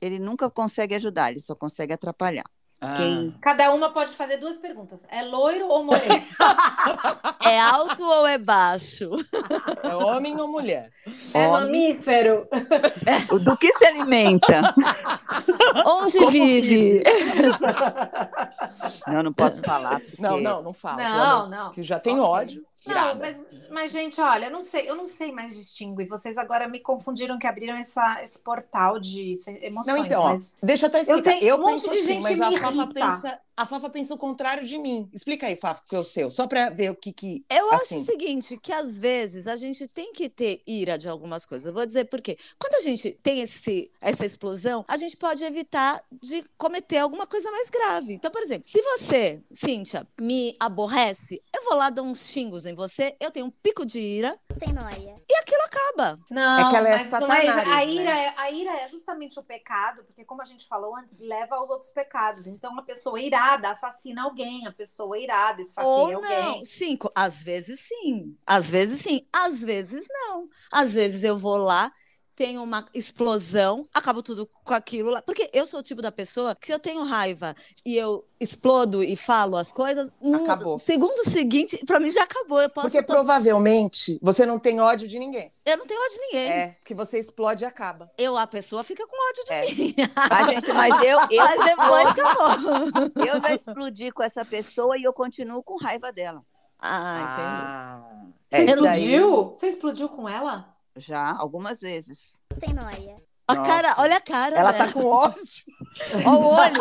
ele 0.00 0.18
nunca 0.18 0.48
consegue 0.48 0.94
ajudar, 0.94 1.30
ele 1.30 1.40
só 1.40 1.54
consegue 1.54 1.92
atrapalhar. 1.92 2.44
Ah. 2.82 2.94
Quem 2.96 3.32
Cada 3.40 3.72
uma 3.72 3.90
pode 3.90 4.12
fazer 4.12 4.38
duas 4.38 4.58
perguntas. 4.58 5.04
É 5.08 5.22
loiro 5.22 5.68
ou 5.68 5.84
moreno? 5.84 6.22
é 7.46 7.60
alto 7.60 8.02
ou 8.02 8.26
é 8.26 8.38
baixo? 8.38 9.08
É 9.84 9.94
homem 9.94 10.40
ou 10.40 10.48
mulher? 10.48 10.90
é 11.32 11.46
Homem. 11.46 11.92
mamífero? 11.92 12.48
do 13.40 13.56
que 13.56 13.72
se 13.78 13.86
alimenta? 13.86 14.74
Onde 15.86 16.18
Como 16.18 16.30
vive? 16.30 17.02
Não, 19.06 19.22
não 19.22 19.32
posso 19.32 19.60
falar. 19.62 20.00
Porque... 20.00 20.20
Não, 20.20 20.40
não, 20.40 20.62
não 20.62 20.74
fala. 20.74 21.02
Não, 21.02 21.48
não. 21.48 21.70
Que 21.70 21.82
já 21.82 22.00
tem 22.00 22.18
Ok. 22.18 22.62
Não, 22.86 23.14
mas, 23.16 23.48
mas, 23.70 23.92
gente, 23.92 24.20
olha, 24.20 24.46
eu 24.46 24.50
não 24.50 24.60
sei, 24.60 24.88
eu 24.90 24.96
não 24.96 25.06
sei 25.06 25.30
mais 25.32 25.54
distinguir. 25.54 26.06
Vocês 26.08 26.36
agora 26.36 26.66
me 26.68 26.80
confundiram 26.80 27.38
que 27.38 27.46
abriram 27.46 27.76
essa, 27.76 28.22
esse 28.22 28.38
portal 28.38 28.98
de 28.98 29.34
emoções, 29.62 29.96
Não, 29.98 30.04
então, 30.04 30.22
ó, 30.22 30.32
mas 30.32 30.52
deixa 30.62 30.86
eu 30.86 30.88
até 30.88 31.00
explicar. 31.02 31.30
tenho- 31.30 31.44
Eu, 31.44 31.56
um 31.56 31.60
monte 31.60 31.72
penso 31.74 31.90
de 31.90 31.98
assim, 31.98 32.06
gente 32.06 32.22
mas 32.22 32.38
me 32.38 32.44
a 32.44 32.50
irrita. 32.52 32.94
pensa, 32.94 33.40
a 33.56 33.66
Fafa 33.66 33.90
pensa 33.90 34.14
o 34.14 34.18
contrário 34.18 34.66
de 34.66 34.78
mim. 34.78 35.08
Explica 35.12 35.46
aí, 35.46 35.56
Fafa, 35.56 35.82
que 35.86 35.94
é 35.94 35.98
o 35.98 36.04
seu, 36.04 36.30
só 36.30 36.46
pra 36.46 36.70
ver 36.70 36.90
o 36.90 36.94
que 36.96 37.12
que... 37.12 37.44
Eu 37.50 37.70
acho 37.72 37.82
Assim. 37.84 37.98
o 37.98 38.04
seguinte, 38.04 38.56
que 38.56 38.72
às 38.72 38.98
vezes 38.98 39.46
a 39.46 39.56
gente 39.56 39.86
tem 39.88 40.12
que 40.12 40.28
ter 40.28 40.62
ira 40.66 40.96
de 40.96 41.08
algumas 41.08 41.44
coisas. 41.44 41.66
Eu 41.66 41.74
vou 41.74 41.84
dizer 41.84 42.06
por 42.06 42.20
quê. 42.22 42.38
Quando 42.58 42.74
a 42.76 42.80
gente 42.80 43.10
tem 43.22 43.40
esse, 43.42 43.90
essa 44.00 44.24
explosão, 44.24 44.84
a 44.88 44.96
gente 44.96 45.16
pode 45.16 45.44
evitar 45.44 46.02
de 46.10 46.42
cometer 46.56 46.98
alguma 46.98 47.26
coisa 47.26 47.50
mais 47.50 47.68
grave. 47.68 48.14
Então, 48.14 48.30
por 48.30 48.40
exemplo, 48.42 48.66
se 48.68 48.80
você, 48.80 49.42
Cíntia, 49.52 50.06
me 50.20 50.56
aborrece, 50.58 51.40
eu 51.54 51.62
vou 51.64 51.74
lá 51.76 51.90
dar 51.90 52.02
uns 52.02 52.30
xingos 52.30 52.64
em 52.64 52.74
você, 52.74 53.14
eu 53.20 53.30
tenho 53.30 53.46
um 53.46 53.50
pico 53.50 53.84
de 53.84 53.98
ira 54.00 54.38
Sem 54.58 54.72
noia. 54.72 55.14
e 55.28 55.34
aquilo 55.36 55.62
acaba. 55.66 56.18
não, 56.30 56.58
É 56.66 56.70
que 56.70 56.76
ela 56.76 56.88
é 56.88 56.96
mas 56.98 57.10
não 57.10 57.10
satanás, 57.20 57.48
a 57.48 57.64
né? 57.64 57.86
ira 57.86 58.18
é, 58.18 58.34
a 58.36 58.50
ira 58.50 58.70
é 58.80 58.88
justamente 58.88 59.38
o 59.38 59.42
pecado, 59.42 60.04
porque 60.04 60.24
como 60.24 60.40
a 60.40 60.46
gente 60.46 60.66
falou 60.66 60.96
antes, 60.96 61.20
leva 61.20 61.56
aos 61.56 61.68
outros 61.68 61.90
pecados. 61.90 62.46
Então, 62.46 62.72
uma 62.72 62.82
pessoa 62.82 63.20
irada 63.20 63.41
assassina 63.70 64.22
alguém, 64.24 64.66
a 64.66 64.72
pessoa 64.72 65.18
irada 65.18 65.60
Ou 65.76 66.12
esfaqueia 66.12 66.18
não. 66.20 66.52
alguém. 66.52 66.64
Cinco. 66.64 67.10
Às 67.14 67.42
vezes 67.42 67.80
sim. 67.80 68.36
Às 68.46 68.70
vezes 68.70 69.00
sim. 69.00 69.26
Às 69.32 69.60
vezes 69.62 70.06
não. 70.08 70.48
Às 70.70 70.94
vezes 70.94 71.24
eu 71.24 71.36
vou 71.38 71.56
lá, 71.56 71.92
tenho 72.34 72.62
uma 72.62 72.86
explosão, 72.94 73.86
acabo 73.92 74.22
tudo 74.22 74.48
com 74.64 74.74
aquilo 74.74 75.10
lá. 75.10 75.20
Porque 75.22 75.50
eu 75.52 75.66
sou 75.66 75.80
o 75.80 75.82
tipo 75.82 76.00
da 76.02 76.10
pessoa 76.10 76.54
que 76.54 76.66
se 76.66 76.72
eu 76.72 76.78
tenho 76.78 77.02
raiva 77.04 77.54
e 77.84 77.96
eu 77.96 78.24
explodo 78.40 79.02
e 79.04 79.14
falo 79.14 79.56
as 79.56 79.70
coisas, 79.72 80.10
no 80.20 80.38
Acabou. 80.42 80.78
segundo 80.78 81.28
seguinte, 81.28 81.78
pra 81.86 82.00
mim 82.00 82.10
já 82.10 82.22
acabou. 82.24 82.60
Eu 82.60 82.68
posso. 82.70 82.86
Porque 82.88 83.02
provavelmente 83.02 84.18
você 84.22 84.44
não 84.46 84.58
tem 84.58 84.80
ódio 84.80 85.06
de 85.06 85.18
ninguém. 85.18 85.52
Eu 85.64 85.76
não 85.76 85.86
tenho 85.86 86.00
ódio 86.00 86.14
de 86.14 86.20
ninguém. 86.26 86.50
É, 86.50 86.76
que 86.84 86.94
você 86.94 87.18
explode 87.18 87.62
e 87.62 87.66
acaba. 87.66 88.10
Eu, 88.18 88.36
a 88.36 88.46
pessoa 88.46 88.82
fica 88.82 89.06
com 89.06 89.16
ódio 89.30 89.44
de 89.44 89.52
É. 89.52 89.74
mim. 89.74 89.94
Ah, 90.16 90.44
gente, 90.52 90.72
mas 90.72 91.02
eu, 91.02 91.18
eu, 91.30 91.44
Mas 91.44 91.64
depois 91.64 92.06
acabou. 92.06 93.24
eu 93.26 93.40
já 93.40 93.54
explodi 93.54 94.10
com 94.10 94.22
essa 94.22 94.44
pessoa 94.44 94.98
e 94.98 95.02
eu 95.04 95.12
continuo 95.12 95.62
com 95.62 95.76
raiva 95.76 96.10
dela. 96.10 96.42
Ah, 96.80 98.02
É, 98.50 98.64
Isso 98.64 98.74
isso 98.74 98.82
daí. 98.82 99.04
Explodiu? 99.14 99.50
Você 99.54 99.66
explodiu 99.68 100.08
com 100.08 100.28
ela? 100.28 100.71
Já, 100.96 101.36
algumas 101.38 101.80
vezes. 101.80 102.38
Sem 102.58 102.74
noia. 102.74 103.16
A 103.48 103.54
Nossa. 103.56 103.70
cara, 103.70 103.94
olha 103.98 104.16
a 104.16 104.20
cara. 104.20 104.56
Ela 104.56 104.72
dela. 104.72 104.86
tá 104.86 104.92
com 104.92 105.04
ódio. 105.04 105.64
Ó 106.24 106.30
o 106.30 106.54
olho. 106.54 106.80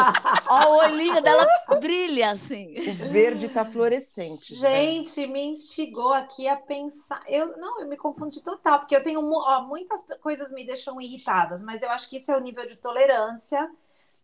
Ó 0.49 0.69
o 0.69 0.77
olhinho 0.85 1.21
dela 1.21 1.47
brilha 1.79 2.31
assim. 2.31 2.75
O 2.77 2.93
verde 3.11 3.49
tá 3.49 3.65
fluorescente. 3.65 4.53
né? 4.53 4.59
Gente, 4.59 5.25
me 5.27 5.43
instigou 5.43 6.13
aqui 6.13 6.47
a 6.47 6.55
pensar. 6.55 7.21
Eu 7.27 7.57
não, 7.57 7.81
eu 7.81 7.87
me 7.87 7.97
confundi 7.97 8.41
total, 8.43 8.79
porque 8.79 8.95
eu 8.95 9.03
tenho 9.03 9.21
ó, 9.33 9.63
muitas 9.63 10.01
coisas 10.21 10.51
me 10.51 10.65
deixam 10.65 11.01
irritadas, 11.01 11.63
mas 11.63 11.81
eu 11.81 11.89
acho 11.89 12.07
que 12.09 12.17
isso 12.17 12.31
é 12.31 12.37
o 12.37 12.41
nível 12.41 12.65
de 12.65 12.77
tolerância 12.77 13.69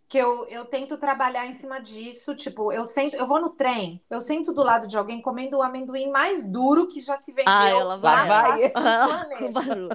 que 0.08 0.18
eu, 0.18 0.46
eu 0.48 0.66
tento 0.66 0.98
trabalhar 0.98 1.46
em 1.46 1.54
cima 1.54 1.80
disso. 1.80 2.36
Tipo, 2.36 2.72
eu 2.72 2.86
sento, 2.86 3.16
eu 3.16 3.28
vou 3.28 3.42
no 3.42 3.50
trem, 3.50 4.02
eu 4.10 4.22
sento 4.22 4.54
do 4.54 4.64
lado 4.64 4.88
de 4.88 4.98
alguém 4.98 5.22
comendo 5.22 5.58
o 5.58 5.62
amendoim 5.62 6.10
mais 6.10 6.44
duro 6.44 6.88
que 6.88 7.02
já 7.02 7.18
se 7.18 7.32
vendeu. 7.32 7.54
Ah, 7.54 7.70
ela 7.70 7.98
vai. 7.98 8.72
Ah, 8.74 9.28
com 9.38 9.52
barulho. 9.52 9.90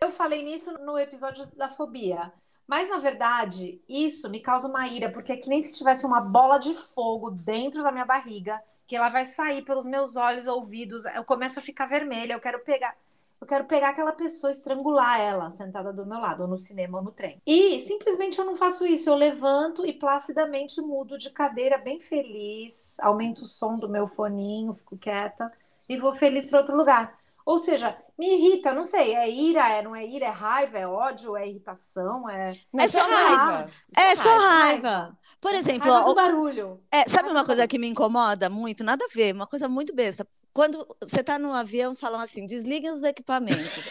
Eu 0.00 0.10
falei 0.10 0.42
nisso 0.42 0.72
no 0.80 0.98
episódio 0.98 1.46
da 1.56 1.68
fobia. 1.68 2.32
Mas, 2.66 2.88
na 2.88 2.98
verdade, 2.98 3.82
isso 3.88 4.30
me 4.30 4.40
causa 4.40 4.66
uma 4.66 4.86
ira, 4.86 5.10
porque 5.10 5.32
é 5.32 5.36
que 5.36 5.48
nem 5.48 5.60
se 5.60 5.74
tivesse 5.74 6.06
uma 6.06 6.20
bola 6.20 6.58
de 6.58 6.74
fogo 6.74 7.30
dentro 7.30 7.82
da 7.82 7.92
minha 7.92 8.04
barriga, 8.04 8.62
que 8.86 8.96
ela 8.96 9.08
vai 9.08 9.24
sair 9.24 9.62
pelos 9.62 9.84
meus 9.84 10.16
olhos, 10.16 10.46
ouvidos. 10.46 11.04
Eu 11.04 11.24
começo 11.24 11.58
a 11.58 11.62
ficar 11.62 11.86
vermelha, 11.86 12.32
eu 12.32 12.40
quero 12.40 12.60
pegar. 12.60 12.96
Eu 13.42 13.46
quero 13.48 13.64
pegar 13.64 13.88
aquela 13.88 14.12
pessoa, 14.12 14.52
estrangular 14.52 15.18
ela, 15.20 15.50
sentada 15.50 15.92
do 15.92 16.06
meu 16.06 16.20
lado, 16.20 16.42
ou 16.44 16.48
no 16.48 16.56
cinema, 16.56 16.98
ou 16.98 17.04
no 17.04 17.10
trem. 17.10 17.42
E 17.44 17.80
simplesmente 17.80 18.38
eu 18.38 18.44
não 18.44 18.54
faço 18.54 18.86
isso. 18.86 19.10
Eu 19.10 19.16
levanto 19.16 19.84
e 19.84 19.92
placidamente 19.92 20.80
mudo 20.80 21.18
de 21.18 21.28
cadeira, 21.28 21.76
bem 21.76 21.98
feliz, 21.98 22.96
aumento 23.00 23.42
o 23.42 23.48
som 23.48 23.76
do 23.76 23.88
meu 23.88 24.06
foninho, 24.06 24.74
fico 24.74 24.96
quieta 24.96 25.52
e 25.88 25.98
vou 25.98 26.14
feliz 26.14 26.46
para 26.46 26.60
outro 26.60 26.76
lugar. 26.76 27.18
Ou 27.44 27.58
seja, 27.58 27.98
me 28.16 28.32
irrita, 28.32 28.72
não 28.72 28.84
sei, 28.84 29.12
é 29.16 29.28
ira, 29.28 29.68
é, 29.68 29.82
não 29.82 29.96
é 29.96 30.06
ira, 30.06 30.26
é 30.26 30.30
raiva, 30.30 30.78
é 30.78 30.86
ódio, 30.86 31.36
é 31.36 31.44
irritação, 31.48 32.30
é. 32.30 32.52
Não, 32.72 32.84
É 32.84 32.86
isso 32.86 32.96
só 32.96 33.02
raiva. 33.08 33.68
É 33.98 34.12
Isso 34.12 34.22
só 34.22 34.28
raiva. 34.38 34.88
raiva. 34.88 35.18
Por 35.40 35.52
exemplo, 35.52 35.90
raiva 35.90 36.04
ó, 36.04 36.04
do 36.04 36.14
barulho. 36.14 36.80
é, 36.92 37.08
sabe 37.08 37.28
uma 37.28 37.44
coisa 37.44 37.66
que 37.66 37.76
me 37.76 37.88
incomoda 37.88 38.48
muito? 38.48 38.84
Nada 38.84 39.04
a 39.04 39.08
ver, 39.12 39.34
uma 39.34 39.48
coisa 39.48 39.68
muito 39.68 39.92
besta. 39.92 40.24
Quando 40.52 40.86
você 41.00 41.22
tá 41.22 41.38
no 41.38 41.52
avião 41.52 41.96
falam 41.96 42.20
assim, 42.20 42.44
desliguem 42.46 42.90
os 42.90 43.02
equipamentos. 43.02 43.88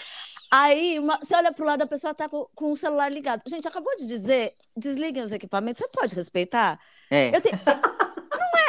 Aí 0.51 0.99
uma- 0.99 1.17
você 1.17 1.33
olha 1.35 1.53
pro 1.53 1.65
lado, 1.65 1.81
a 1.83 1.87
pessoa 1.87 2.13
tá 2.13 2.27
com, 2.27 2.45
com 2.53 2.71
o 2.71 2.77
celular 2.77 3.09
ligado. 3.09 3.41
Gente, 3.47 3.67
acabou 3.67 3.95
de 3.95 4.05
dizer, 4.05 4.53
desliguem 4.75 5.23
os 5.23 5.31
equipamentos. 5.31 5.81
Você 5.81 5.89
pode 5.91 6.13
respeitar? 6.15 6.79
É. 7.09 7.35
Eu 7.35 7.41
tenho... 7.41 7.57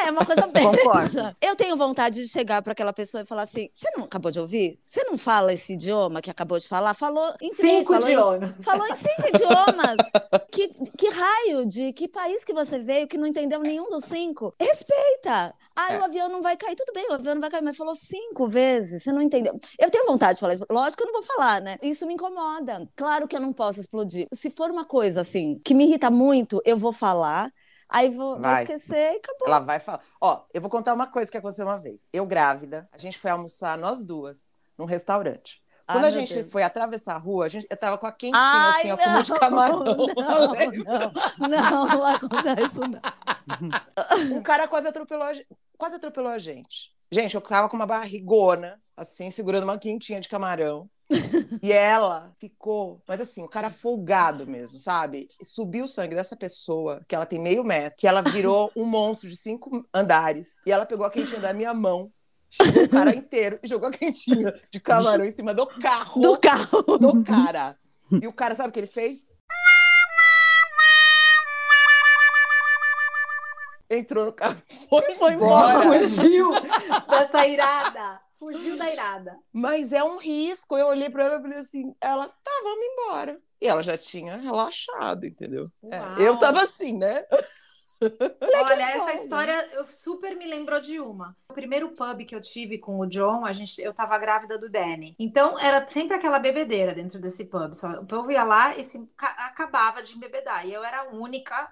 É, 0.07 0.11
uma 0.11 0.25
coisa 0.25 0.47
besta. 0.47 1.37
Eu 1.41 1.55
tenho 1.55 1.77
vontade 1.77 2.23
de 2.23 2.29
chegar 2.29 2.61
para 2.63 2.73
aquela 2.73 2.93
pessoa 2.93 3.23
e 3.23 3.27
falar 3.27 3.43
assim: 3.43 3.69
você 3.73 3.89
não 3.97 4.05
acabou 4.05 4.31
de 4.31 4.41
ouvir? 4.41 4.81
Você 4.85 5.05
não 5.05 5.17
fala 5.17 5.53
esse 5.53 5.75
idioma 5.75 6.21
que 6.21 6.31
acabou 6.31 6.59
de 6.59 6.67
falar? 6.67 6.95
Falou 6.95 7.27
em 7.41 7.55
três, 7.55 7.79
Cinco 7.79 7.93
falou 7.93 8.09
em 8.09 8.13
idiomas. 8.13 8.51
Falou 8.61 8.87
em 8.89 8.95
cinco 8.97 9.29
idiomas. 9.29 9.97
que, 10.51 10.69
que 10.99 11.09
raio 11.09 11.67
de 11.67 11.93
que 11.93 12.09
país 12.09 12.45
que 12.45 12.53
você 12.53 12.79
veio 12.79 13.07
que 13.07 13.17
não 13.19 13.27
entendeu 13.27 13.61
nenhum 13.61 13.89
dos 13.91 14.05
cinco? 14.05 14.55
Respeita! 14.61 15.55
Ah, 15.77 15.93
É. 15.95 15.99
o 15.99 16.05
avião 16.05 16.29
não 16.29 16.43
vai 16.43 16.57
cair. 16.57 16.75
Tudo 16.77 16.93
bem, 16.93 17.07
o 17.11 17.15
avião 17.15 17.35
não 17.35 17.41
vai 17.41 17.51
cair, 17.51 17.63
mas 17.63 17.77
falou 17.77 17.95
cinco 17.95 18.49
vezes, 18.49 19.03
você 19.03 19.13
não 19.13 19.23
entendeu. 19.23 19.59
Eu 19.79 19.91
tenho 19.91 20.07
vontade 20.07 20.35
de 20.35 20.41
falar 20.41 20.55
isso. 20.55 20.65
Lógico 20.71 21.03
que 21.03 21.09
eu 21.09 21.13
não 21.13 21.21
vou 21.21 21.35
falar, 21.35 21.61
né? 21.61 21.77
Isso 21.83 22.07
me 22.07 22.15
incomoda. 22.15 22.89
Claro 22.97 23.27
que 23.29 23.37
eu 23.37 23.41
não 23.41 23.53
posso 23.53 23.81
explodir. 23.81 24.27
Se 24.33 24.51
for 24.51 24.71
uma 24.71 24.85
coisa 24.85 25.21
assim 25.23 25.61
que 25.65 25.75
me 25.75 25.85
irrita 25.85 26.11
muito, 26.11 26.61
eu 26.65 26.77
vou 26.77 26.93
falar. 26.93 27.51
Aí 27.93 28.09
vou, 28.09 28.39
Vai. 28.41 28.63
esquecer 28.63 29.15
e 29.15 29.17
acabou. 29.17 29.49
Ela 29.49 29.61
vai 29.61 29.79
falar. 29.79 30.01
Ó, 30.21 30.43
eu 30.53 30.61
vou 30.61 30.71
contar 30.71 30.95
uma 30.95 31.07
coisa 31.07 31.31
que 31.31 31.37
aconteceu 31.37 31.67
uma 31.67 31.79
vez. 31.79 32.09
Eu 32.13 32.27
grávida, 32.27 32.89
a 32.93 32.99
gente 32.99 33.19
foi 33.19 33.31
almoçar 33.31 33.77
nós 33.79 34.03
duas 34.05 34.51
num 34.79 34.85
restaurante. 34.85 35.63
Ai, 35.87 35.97
Quando 35.97 36.05
a 36.07 36.11
gente 36.11 36.33
Deus. 36.33 36.51
foi 36.51 36.63
atravessar 36.63 37.15
a 37.15 37.19
rua, 37.19 37.47
a 37.47 37.49
gente, 37.49 37.67
eu 37.69 37.77
tava 37.77 37.99
com 37.99 38.07
a 38.07 38.13
quentinha 38.13 38.41
Ai, 38.43 38.81
assim, 38.81 38.93
ó, 38.93 38.97
com 38.97 39.09
um 39.09 39.13
monte 39.13 39.27
de 39.27 39.31
não, 39.33 39.39
camarão. 39.39 39.85
Não, 39.85 41.49
não, 41.49 41.87
não, 41.87 41.87
não 41.87 42.67
isso, 42.67 42.81
não. 42.81 44.37
Um 44.37 44.43
cara 44.43 44.69
quase 44.69 44.89
atropelou 44.89 45.27
a. 45.27 45.33
Quase 45.77 45.97
atropelou 45.97 46.31
a 46.31 46.39
gente. 46.39 46.93
Gente, 47.11 47.35
eu 47.35 47.41
tava 47.41 47.69
com 47.69 47.77
uma 47.77 47.87
barrigona, 47.87 48.81
assim, 48.97 49.31
segurando 49.31 49.65
uma 49.65 49.79
quentinha 49.79 50.21
de 50.21 50.29
camarão. 50.29 50.89
E 51.63 51.71
ela 51.71 52.33
ficou, 52.39 53.03
mas 53.07 53.21
assim, 53.21 53.43
o 53.43 53.49
cara 53.49 53.71
folgado 53.71 54.47
mesmo, 54.47 54.79
sabe? 54.79 55.29
Subiu 55.43 55.85
o 55.85 55.89
sangue 55.89 56.15
dessa 56.15 56.35
pessoa, 56.37 57.03
que 57.07 57.15
ela 57.15 57.27
tem 57.27 57.39
meio 57.39 57.63
metro, 57.63 57.99
que 57.99 58.07
ela 58.07 58.23
virou 58.23 58.71
um 58.75 58.85
monstro 58.85 59.29
de 59.29 59.37
cinco 59.37 59.87
andares. 59.93 60.57
E 60.67 60.73
ela 60.73 60.87
pegou 60.87 61.05
a 61.05 61.11
quentinha 61.11 61.39
da 61.41 61.53
minha 61.53 61.75
mão, 61.75 62.11
chegou 62.51 62.85
o 62.85 62.89
cara 62.89 63.15
inteiro 63.15 63.59
e 63.63 63.69
jogou 63.69 63.89
a 63.89 63.93
quentinha 63.93 64.55
de 64.71 64.81
camarão 64.81 65.25
em 65.25 65.31
cima 65.31 65.53
do 65.53 65.67
carro 65.67 66.21
Do 66.23 66.39
carro. 66.39 66.83
do 66.99 67.23
cara. 67.25 67.77
E 68.11 68.27
o 68.27 68.33
cara, 68.33 68.55
sabe 68.55 68.71
o 68.71 68.73
que 68.73 68.81
ele 68.81 68.87
fez? 68.87 69.21
Entrou 73.91 74.25
no 74.25 74.33
carro 74.33 74.57
e 74.71 74.89
foi, 74.89 75.13
Foi 75.13 75.33
embora. 75.35 75.83
Fugiu 75.83 76.51
dessa 77.09 77.47
irada. 77.47 78.21
Fugiu 78.47 78.77
da 78.77 78.91
irada. 78.91 79.39
Mas 79.53 79.93
é 79.93 80.03
um 80.03 80.19
risco. 80.19 80.77
Eu 80.77 80.89
olhei 80.89 81.09
pra 81.09 81.25
ela 81.25 81.39
e 81.39 81.43
falei 81.43 81.59
assim: 81.59 81.95
ela, 82.01 82.27
tá, 82.27 82.51
vamos 82.65 82.85
embora. 82.85 83.41
E 83.61 83.69
ela 83.69 83.83
já 83.83 83.97
tinha 83.97 84.37
relaxado, 84.37 85.25
entendeu? 85.25 85.65
É, 85.85 86.27
eu 86.27 86.37
tava 86.37 86.63
assim, 86.63 86.99
né? 86.99 87.25
Olha, 88.03 88.83
essa 88.83 89.15
história 89.15 89.71
eu 89.75 89.87
super 89.87 90.37
me 90.37 90.45
lembrou 90.47 90.81
de 90.81 90.99
uma. 90.99 91.37
O 91.49 91.55
primeiro 91.55 91.91
pub 91.91 92.25
que 92.25 92.35
eu 92.35 92.43
tive 92.43 92.79
com 92.79 92.99
o 92.99 93.07
John, 93.07 93.45
a 93.45 93.53
gente, 93.53 93.81
eu 93.81 93.95
tava 93.95 94.19
grávida 94.19 94.59
do 94.59 94.69
Danny. 94.69 95.15
Então 95.19 95.57
era 95.59 95.87
sempre 95.87 96.17
aquela 96.17 96.41
bebedeira 96.41 96.93
dentro 96.93 97.21
desse 97.21 97.45
pub. 97.45 97.73
Só, 97.75 97.93
o 98.01 98.07
povo 98.07 98.33
ia 98.33 98.43
lá 98.43 98.77
e 98.77 98.83
se 98.83 98.99
ca- 99.17 99.37
acabava 99.47 100.03
de 100.03 100.17
embebedar. 100.17 100.67
E 100.67 100.73
eu 100.73 100.83
era 100.83 101.03
a 101.03 101.11
única 101.11 101.71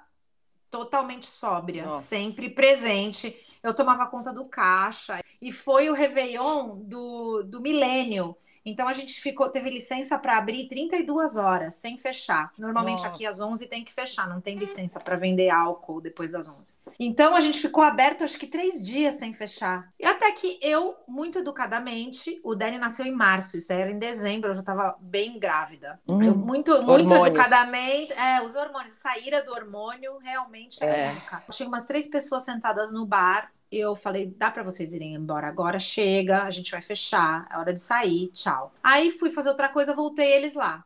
totalmente 0.71 1.27
sóbria, 1.27 1.85
Nossa. 1.85 2.07
sempre 2.07 2.49
presente. 2.49 3.37
Eu 3.63 3.75
tomava 3.75 4.07
conta 4.07 4.33
do 4.33 4.45
caixa. 4.45 5.20
E 5.41 5.53
foi 5.53 5.89
o 5.89 5.95
Réveillon 5.95 6.77
do, 6.77 7.43
do 7.43 7.61
milênio. 7.61 8.37
Então 8.65 8.87
a 8.87 8.93
gente 8.93 9.21
ficou, 9.21 9.49
teve 9.51 9.71
licença 9.71 10.19
para 10.19 10.37
abrir 10.37 10.69
32 10.69 11.37
horas, 11.37 11.75
sem 11.75 11.97
fechar. 11.97 12.53
Normalmente 12.59 13.05
aqui 13.07 13.25
às 13.27 13.39
Nossa. 13.39 13.55
11 13.55 13.67
tem 13.69 13.85
que 13.85 13.93
fechar, 13.93 14.29
não 14.29 14.41
tem 14.41 14.57
licença 14.57 15.01
para 15.01 15.17
vender 15.17 15.49
álcool 15.49 16.01
depois 16.01 16.33
das 16.33 16.49
11. 16.49 16.75
Então 16.99 17.35
a 17.35 17.41
gente 17.41 17.59
ficou 17.59 17.83
aberto 17.83 18.23
acho 18.23 18.39
que 18.39 18.47
três 18.47 18.85
dias 18.85 19.15
sem 19.15 19.33
fechar. 19.33 19.91
E 19.99 20.05
até 20.05 20.31
que 20.33 20.59
eu, 20.61 20.95
muito 21.09 21.39
educadamente, 21.39 22.39
o 22.45 22.55
Danny 22.55 22.79
nasceu 22.79 23.07
em 23.07 23.13
março, 23.13 23.57
isso 23.57 23.73
era 23.73 23.91
em 23.91 23.99
dezembro, 23.99 24.51
eu 24.51 24.55
já 24.55 24.61
estava 24.61 24.97
bem 25.01 25.39
grávida. 25.39 25.99
Hum. 26.07 26.23
Eu, 26.23 26.35
muito, 26.37 26.73
muito 26.83 27.13
Hormônios. 27.13 27.29
educadamente, 27.29 28.13
é, 28.13 28.43
os 28.43 28.55
hormônios, 28.55 28.97
saíra 28.97 29.43
do 29.43 29.53
hormônio 29.53 30.19
realmente 30.19 30.83
é, 30.83 30.91
É. 30.91 31.17
Tinha 31.51 31.69
umas 31.69 31.87
três 31.87 32.09
pessoas 32.09 32.43
sentadas 32.43 32.93
no 32.93 33.07
bar. 33.07 33.51
Eu 33.71 33.95
falei, 33.95 34.27
dá 34.37 34.51
pra 34.51 34.63
vocês 34.65 34.93
irem 34.93 35.15
embora 35.15 35.47
agora, 35.47 35.79
chega, 35.79 36.43
a 36.43 36.51
gente 36.51 36.73
vai 36.73 36.83
fechar, 36.83 37.47
é 37.53 37.57
hora 37.57 37.73
de 37.73 37.79
sair, 37.81 38.29
tchau. 38.29 38.73
Aí 38.83 39.11
fui 39.13 39.31
fazer 39.31 39.49
outra 39.51 39.69
coisa, 39.69 39.95
voltei 39.95 40.33
eles 40.33 40.55
lá. 40.55 40.85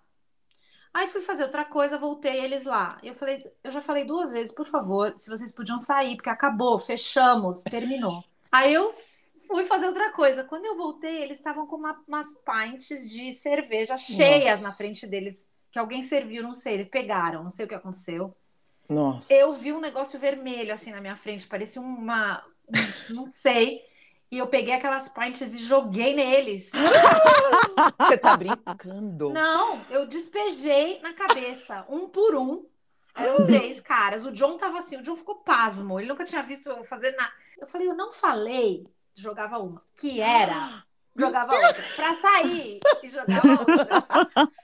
Aí 0.92 1.08
fui 1.08 1.22
fazer 1.22 1.44
outra 1.44 1.64
coisa, 1.64 1.98
voltei 1.98 2.44
eles 2.44 2.64
lá. 2.64 2.98
Eu 3.02 3.14
falei, 3.14 3.36
eu 3.64 3.72
já 3.72 3.80
falei 3.80 4.04
duas 4.04 4.32
vezes, 4.32 4.54
por 4.54 4.66
favor, 4.66 5.12
se 5.16 5.30
vocês 5.30 5.50
podiam 5.52 5.78
sair, 5.78 6.16
porque 6.16 6.28
acabou, 6.30 6.78
fechamos, 6.78 7.62
terminou. 7.62 8.22
Aí 8.52 8.72
eu 8.74 8.90
fui 9.48 9.64
fazer 9.64 9.86
outra 9.86 10.12
coisa. 10.12 10.44
Quando 10.44 10.66
eu 10.66 10.76
voltei, 10.76 11.22
eles 11.22 11.38
estavam 11.38 11.66
com 11.66 11.76
uma- 11.76 12.00
umas 12.06 12.34
pints 12.34 13.08
de 13.10 13.32
cerveja 13.32 13.96
cheias 13.96 14.60
Nossa. 14.62 14.68
na 14.68 14.74
frente 14.74 15.06
deles, 15.06 15.48
que 15.72 15.78
alguém 15.78 16.02
serviu, 16.02 16.42
não 16.42 16.54
sei, 16.54 16.74
eles 16.74 16.86
pegaram, 16.88 17.42
não 17.42 17.50
sei 17.50 17.64
o 17.64 17.68
que 17.68 17.74
aconteceu. 17.74 18.32
Nossa. 18.88 19.32
Eu 19.32 19.54
vi 19.54 19.72
um 19.72 19.80
negócio 19.80 20.20
vermelho 20.20 20.72
assim 20.72 20.92
na 20.92 21.00
minha 21.00 21.16
frente, 21.16 21.46
parecia 21.48 21.80
uma, 21.82 22.44
um- 22.46 22.53
não 23.10 23.26
sei. 23.26 23.82
E 24.30 24.38
eu 24.38 24.46
peguei 24.48 24.74
aquelas 24.74 25.08
pints 25.08 25.54
e 25.54 25.58
joguei 25.58 26.14
neles. 26.14 26.70
Você 28.00 28.18
tá 28.18 28.36
brincando. 28.36 29.30
Não, 29.30 29.80
eu 29.90 30.06
despejei 30.06 31.00
na 31.00 31.12
cabeça, 31.12 31.84
um 31.88 32.08
por 32.08 32.34
um. 32.34 32.66
Eram 33.14 33.46
três 33.46 33.80
caras. 33.80 34.24
O 34.24 34.32
John 34.32 34.56
tava 34.56 34.80
assim, 34.80 34.96
o 34.96 35.02
John 35.02 35.14
ficou 35.14 35.36
pasmo. 35.36 36.00
Ele 36.00 36.08
nunca 36.08 36.24
tinha 36.24 36.42
visto 36.42 36.68
eu 36.68 36.82
fazer 36.84 37.12
nada. 37.12 37.32
Eu 37.60 37.68
falei, 37.68 37.88
eu 37.88 37.94
não 37.94 38.12
falei, 38.12 38.88
jogava 39.14 39.58
uma, 39.58 39.80
que 39.96 40.20
era, 40.20 40.82
jogava 41.14 41.54
outra. 41.54 41.84
Pra 41.94 42.14
sair, 42.14 42.80
e 43.02 43.08
jogava 43.08 43.60
outra. 43.60 43.86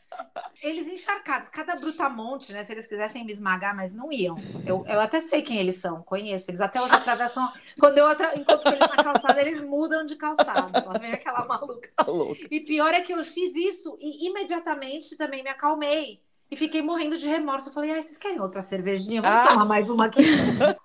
Eles 0.62 0.88
encharcados, 0.88 1.48
cada 1.48 1.74
brutamonte, 1.76 2.52
né? 2.52 2.62
Se 2.64 2.72
eles 2.72 2.86
quisessem 2.86 3.24
me 3.24 3.32
esmagar, 3.32 3.74
mas 3.74 3.94
não 3.94 4.12
iam. 4.12 4.34
Eu, 4.66 4.84
eu 4.86 5.00
até 5.00 5.20
sei 5.20 5.40
quem 5.42 5.58
eles 5.58 5.76
são, 5.76 6.02
conheço. 6.02 6.50
Eles 6.50 6.60
até 6.60 6.80
hoje 6.80 6.92
atravessam. 6.94 7.50
Quando 7.78 7.96
eu 7.98 8.06
atra... 8.06 8.38
encontro 8.38 8.68
eles 8.68 8.80
na 8.80 9.02
calçada, 9.02 9.40
eles 9.40 9.60
mudam 9.60 10.04
de 10.04 10.16
calçada. 10.16 10.84
Lá 10.86 10.98
vem 10.98 11.12
aquela 11.12 11.46
maluca. 11.46 11.88
Tá. 11.96 12.04
E 12.50 12.60
pior 12.60 12.92
é 12.92 13.00
que 13.00 13.12
eu 13.12 13.24
fiz 13.24 13.54
isso 13.56 13.96
e 14.00 14.26
imediatamente 14.28 15.16
também 15.16 15.42
me 15.42 15.48
acalmei. 15.50 16.20
E 16.50 16.56
fiquei 16.56 16.82
morrendo 16.82 17.16
de 17.16 17.28
remorso. 17.28 17.68
Eu 17.68 17.72
falei, 17.72 17.92
ai, 17.92 18.02
vocês 18.02 18.18
querem 18.18 18.40
outra 18.40 18.60
cervejinha? 18.60 19.22
Vamos 19.22 19.38
Ah. 19.38 19.52
tomar 19.52 19.64
mais 19.64 19.88
uma 19.88 20.06
aqui. 20.06 20.20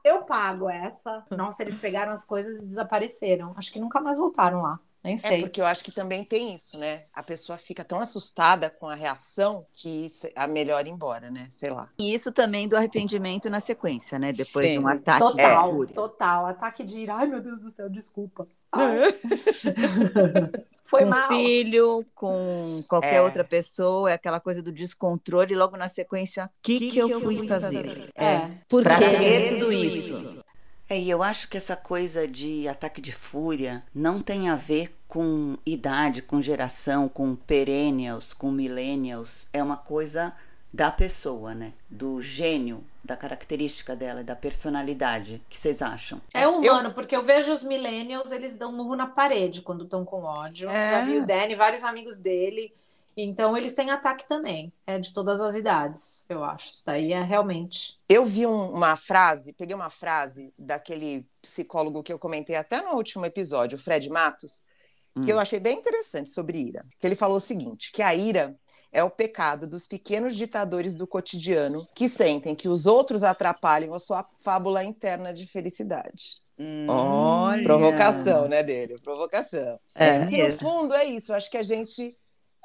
eu 0.06 0.22
pago 0.24 0.70
essa. 0.70 1.26
Nossa, 1.32 1.64
eles 1.64 1.76
pegaram 1.76 2.12
as 2.14 2.24
coisas 2.24 2.62
e 2.62 2.68
desapareceram. 2.68 3.54
Acho 3.58 3.74
que 3.74 3.80
nunca 3.80 4.00
mais 4.00 4.18
voltaram 4.18 4.62
lá. 4.62 4.80
Nem 5.06 5.16
É 5.16 5.18
sei. 5.28 5.42
porque 5.42 5.62
eu 5.62 5.66
acho 5.66 5.84
que 5.84 5.92
também 5.92 6.24
tem 6.24 6.54
isso, 6.56 6.78
né? 6.78 7.04
A 7.14 7.22
pessoa 7.22 7.58
fica 7.60 7.84
tão 7.84 8.00
assustada 8.00 8.70
com 8.70 8.90
a 8.90 8.96
reação 8.96 9.66
que 9.74 10.10
se- 10.10 10.34
a 10.36 10.48
melhor 10.48 10.86
ir 10.88 10.90
embora, 10.90 11.30
né? 11.30 11.48
Sei 11.52 11.70
lá. 11.70 11.90
E 11.98 12.14
isso 12.14 12.32
também 12.32 12.68
do 12.68 12.76
arrependimento 12.76 13.50
na 13.50 13.60
sequência, 13.60 14.18
né? 14.18 14.32
Depois 14.32 14.68
de 14.68 14.80
um 14.80 14.88
ataque 14.88 15.20
Total, 15.20 15.72
fúria. 15.72 15.94
total. 15.94 16.46
Ataque 16.48 16.84
de 16.84 17.00
ira. 17.00 17.14
Ai, 17.16 17.28
meu 17.28 17.40
Deus 17.42 17.62
do 17.62 17.70
céu, 17.70 17.88
desculpa. 17.90 18.48
Ai. 18.72 18.98
Foi 20.88 21.02
com 21.04 21.10
mal. 21.10 21.28
filho, 21.30 22.06
com 22.14 22.84
qualquer 22.88 23.16
É. 23.16 23.22
outra 23.22 23.44
pessoa, 23.44 24.12
é 24.12 24.14
aquela 24.14 24.40
coisa 24.40 24.62
do 24.62 24.72
descontrole, 24.72 25.54
e 25.54 25.58
logo 25.58 25.76
na 25.76 25.88
sequência, 25.88 26.46
o 26.46 26.50
que, 26.62 26.92
que, 26.92 26.98
eu 27.00 27.20
fui 27.22 27.48
fazer? 27.48 28.10
É. 28.16 28.50
Por 28.70 28.84
Pra 28.84 28.98
ter 29.00 29.50
tudo 29.58 29.74
isso. 29.74 30.44
É, 30.90 31.00
e 31.00 31.10
eu 31.10 31.24
acho 31.24 31.48
que 31.48 31.58
essa 31.58 31.76
coisa 31.76 32.28
de 32.28 32.68
ataque 32.68 33.02
de 33.02 33.12
fúria 33.12 33.84
não 33.94 34.22
tem 34.22 34.50
a 34.50 34.56
ver 34.56 34.96
com 35.08 35.58
idade, 35.66 36.22
com 36.22 36.42
geração, 36.42 37.10
com 37.10 37.36
perennials, 37.36 38.34
com 38.34 38.52
millennials. 38.52 39.48
É 39.52 39.64
uma 39.64 39.78
coisa 39.78 40.36
da 40.72 40.92
pessoa, 40.92 41.56
né? 41.56 41.74
Do 41.90 42.22
gênio, 42.22 42.84
da 43.04 43.16
característica 43.16 43.96
dela, 43.96 44.24
da 44.24 44.36
personalidade. 44.36 45.36
O 45.36 45.50
que 45.50 45.58
vocês 45.58 45.82
acham? 45.82 46.22
É 46.34 46.48
humano, 46.48 46.94
porque 46.94 47.16
eu 47.16 47.24
vejo 47.24 47.54
os 47.54 47.64
millennials, 47.64 48.32
eles 48.32 48.58
dão 48.58 48.72
murro 48.72 48.96
na 48.96 49.08
parede 49.08 49.62
quando 49.62 49.86
estão 49.86 50.04
com 50.04 50.24
ódio. 50.24 50.70
É. 50.70 50.92
Já 50.92 51.06
vi 51.06 51.18
o 51.18 51.26
Danny, 51.26 51.56
vários 51.56 51.84
amigos 51.84 52.20
dele. 52.20 52.74
Então 53.18 53.56
eles 53.56 53.74
têm 53.74 53.90
ataque 53.92 54.28
também. 54.28 54.74
É 54.86 55.00
de 55.00 55.14
todas 55.14 55.40
as 55.42 55.56
idades, 55.56 56.26
eu 56.28 56.44
acho. 56.44 56.70
Isso 56.70 56.86
daí 56.86 57.14
é 57.14 57.22
realmente. 57.24 57.98
Eu 58.10 58.26
vi 58.26 58.46
um- 58.46 58.72
uma 58.72 58.96
frase, 58.96 59.54
peguei 59.54 59.76
uma 59.76 59.90
frase 59.90 60.54
daquele 60.58 61.26
psicólogo 61.42 62.04
que 62.04 62.12
eu 62.12 62.20
comentei 62.20 62.56
até 62.56 62.82
no 62.82 62.96
último 62.96 63.26
episódio, 63.26 63.78
o 63.78 63.82
Fred 63.82 64.10
Matos, 64.10 64.66
que 65.24 65.32
eu 65.32 65.40
achei 65.40 65.62
bem 65.62 65.78
interessante 65.78 66.30
sobre 66.30 66.60
ira. 66.60 66.86
Que 67.00 67.08
ele 67.08 67.16
falou 67.16 67.38
o 67.38 67.42
seguinte: 67.42 67.90
que 67.94 68.02
a 68.02 68.14
ira 68.14 68.54
é 68.92 69.02
o 69.02 69.10
pecado 69.10 69.66
dos 69.66 69.88
pequenos 69.88 70.36
ditadores 70.36 70.94
do 70.94 71.08
cotidiano 71.08 71.88
que 71.96 72.10
sentem 72.10 72.54
que 72.54 72.68
os 72.68 72.86
outros 72.86 73.24
atrapalham 73.24 73.94
a 73.94 74.00
sua 74.00 74.26
fábula 74.40 74.84
interna 74.84 75.34
de 75.34 75.48
felicidade. 75.48 76.42
Hum. 76.60 76.86
Olha. 76.90 77.64
Provocação, 77.64 78.48
né, 78.50 78.62
dele? 78.64 78.96
Provocação. 79.04 79.80
É, 79.94 80.24
E 80.30 80.48
no 80.50 80.58
fundo 80.58 80.94
é 80.94 81.06
isso. 81.06 81.32
Eu 81.32 81.36
acho 81.38 81.50
que 81.50 81.58
a 81.58 81.64
gente 81.64 82.16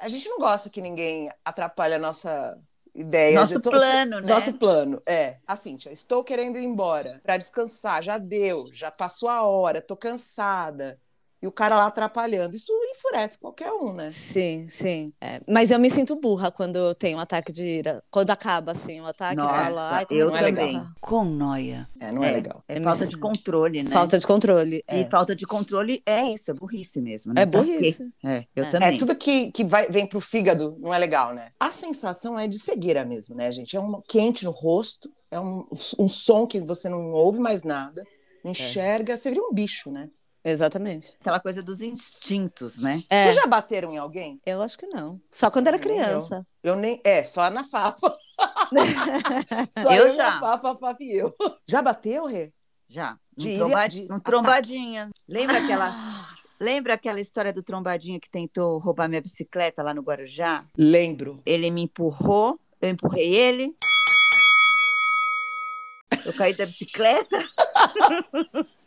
a 0.01 0.09
gente 0.09 0.27
não 0.29 0.39
gosta 0.39 0.69
que 0.69 0.81
ninguém 0.81 1.31
atrapalhe 1.45 1.93
a 1.95 1.99
nossa 1.99 2.59
ideia 2.93 3.47
Nosso 3.47 3.59
to- 3.59 3.69
plano, 3.69 4.19
né? 4.21 4.27
Nosso 4.27 4.53
plano 4.53 5.01
é, 5.07 5.39
a 5.47 5.55
Cíntia, 5.55 5.91
estou 5.91 6.23
querendo 6.23 6.57
ir 6.57 6.63
embora 6.63 7.19
para 7.23 7.37
descansar, 7.37 8.03
já 8.03 8.17
deu, 8.17 8.71
já 8.73 8.91
passou 8.91 9.29
a 9.29 9.41
hora, 9.43 9.81
tô 9.81 9.95
cansada. 9.97 10.99
E 11.41 11.47
o 11.47 11.51
cara 11.51 11.75
lá 11.75 11.87
atrapalhando. 11.87 12.55
Isso 12.55 12.71
enfurece 12.91 13.37
qualquer 13.39 13.71
um, 13.71 13.93
né? 13.93 14.09
Sim, 14.11 14.67
sim. 14.69 15.11
É, 15.19 15.39
mas 15.47 15.71
eu 15.71 15.79
me 15.79 15.89
sinto 15.89 16.15
burra 16.15 16.51
quando 16.51 16.75
eu 16.75 16.93
tenho 16.93 17.17
um 17.17 17.19
ataque 17.21 17.51
de 17.51 17.63
ira. 17.63 18.03
Quando 18.11 18.29
acaba, 18.29 18.73
assim, 18.73 19.01
o 19.01 19.07
ataque, 19.07 19.39
eu 19.39 19.43
Nossa, 19.43 19.81
ai, 19.81 20.05
eu 20.09 20.25
como 20.27 20.37
é 20.37 20.41
legal. 20.41 20.85
Com 20.99 21.25
noia. 21.25 21.87
É, 21.99 22.11
não 22.11 22.23
é, 22.23 22.31
legal. 22.31 22.63
É 22.67 22.77
É 22.77 22.81
falta 22.81 23.07
de 23.07 23.17
controle, 23.17 23.81
né? 23.83 23.89
Falta 23.89 24.19
de 24.19 24.27
controle. 24.27 24.83
E 24.91 24.99
É, 24.99 25.03
falta 25.05 25.35
de 25.35 25.47
controle 25.47 26.03
é 26.05 26.21
isso, 26.29 26.51
é 26.51 26.53
burrice 26.53 27.01
mesmo. 27.01 27.33
Né? 27.33 27.41
é 27.41 27.45
burrice. 27.45 28.13
É, 28.23 28.45
eu 28.55 28.63
É. 28.65 28.69
também. 28.69 28.95
É, 28.95 28.97
tudo 28.99 29.15
que, 29.15 29.51
que 29.51 29.63
vai, 29.63 29.87
vem 29.89 30.05
pro 30.05 30.21
fígado 30.21 30.77
não 30.79 30.93
é 30.93 30.99
legal, 30.99 31.33
né? 31.33 31.49
A 31.59 31.71
sensação 31.71 32.37
é 32.37 32.47
de 32.47 32.59
cegueira 32.59 33.03
mesmo, 33.03 33.35
né, 33.35 33.51
gente? 33.51 33.75
É 33.75 33.79
um 33.79 33.99
quente 34.07 34.45
no 34.45 34.51
rosto, 34.51 35.11
é 35.31 35.39
um, 35.39 35.65
um 35.97 36.07
som 36.07 36.45
que 36.45 36.59
você 36.59 36.87
não 36.87 37.11
ouve 37.13 37.39
mais 37.39 37.63
nada, 37.63 38.03
não 38.43 38.51
enxerga, 38.51 39.17
você 39.17 39.29
vira 39.31 39.41
um 39.43 39.53
bicho, 39.53 39.91
né? 39.91 40.09
Exatamente. 40.43 41.15
Aquela 41.21 41.39
coisa 41.39 41.61
dos 41.61 41.81
instintos, 41.81 42.77
né? 42.79 43.03
É, 43.09 43.25
Vocês 43.25 43.35
já 43.35 43.45
bateram 43.45 43.93
em 43.93 43.97
alguém? 43.97 44.41
eu 44.45 44.61
acho 44.61 44.77
que 44.77 44.87
não. 44.87 45.21
Só 45.31 45.51
quando 45.51 45.67
era 45.67 45.77
Nem 45.77 45.87
eu. 45.87 45.93
criança. 46.03 46.45
Eu 46.63 46.75
nem. 46.75 46.99
É, 47.03 47.23
só 47.23 47.49
na 47.49 47.63
Fafa. 47.63 48.17
só 49.71 49.91
Eu 49.93 50.07
eu, 50.07 50.15
já. 50.15 50.25
já. 50.25 50.27
a 50.29 50.39
Fafa, 50.39 50.71
a 50.71 50.75
Fafa 50.75 50.97
e 51.03 51.17
eu. 51.17 51.35
Já 51.67 51.81
bateu, 51.81 52.25
Rê? 52.25 52.51
Já. 52.89 53.13
Um, 53.37 53.43
De 53.43 53.55
tromba... 53.57 53.79
ilha- 53.79 53.87
de 53.87 54.01
um 54.01 54.05
ataque. 54.05 54.23
trombadinha. 54.23 55.09
Lembra 55.27 55.57
aquela. 55.63 56.27
Lembra 56.59 56.93
aquela 56.93 57.19
história 57.19 57.51
do 57.53 57.63
trombadinha 57.63 58.19
que 58.19 58.29
tentou 58.29 58.77
roubar 58.79 59.07
minha 59.09 59.21
bicicleta 59.21 59.81
lá 59.81 59.93
no 59.93 60.01
Guarujá? 60.03 60.63
Lembro. 60.77 61.41
Ele 61.45 61.71
me 61.71 61.83
empurrou, 61.83 62.59
eu 62.81 62.89
empurrei 62.89 63.33
ele. 63.35 63.75
Eu 66.25 66.33
caí 66.33 66.53
da 66.53 66.65
bicicleta. 66.65 67.37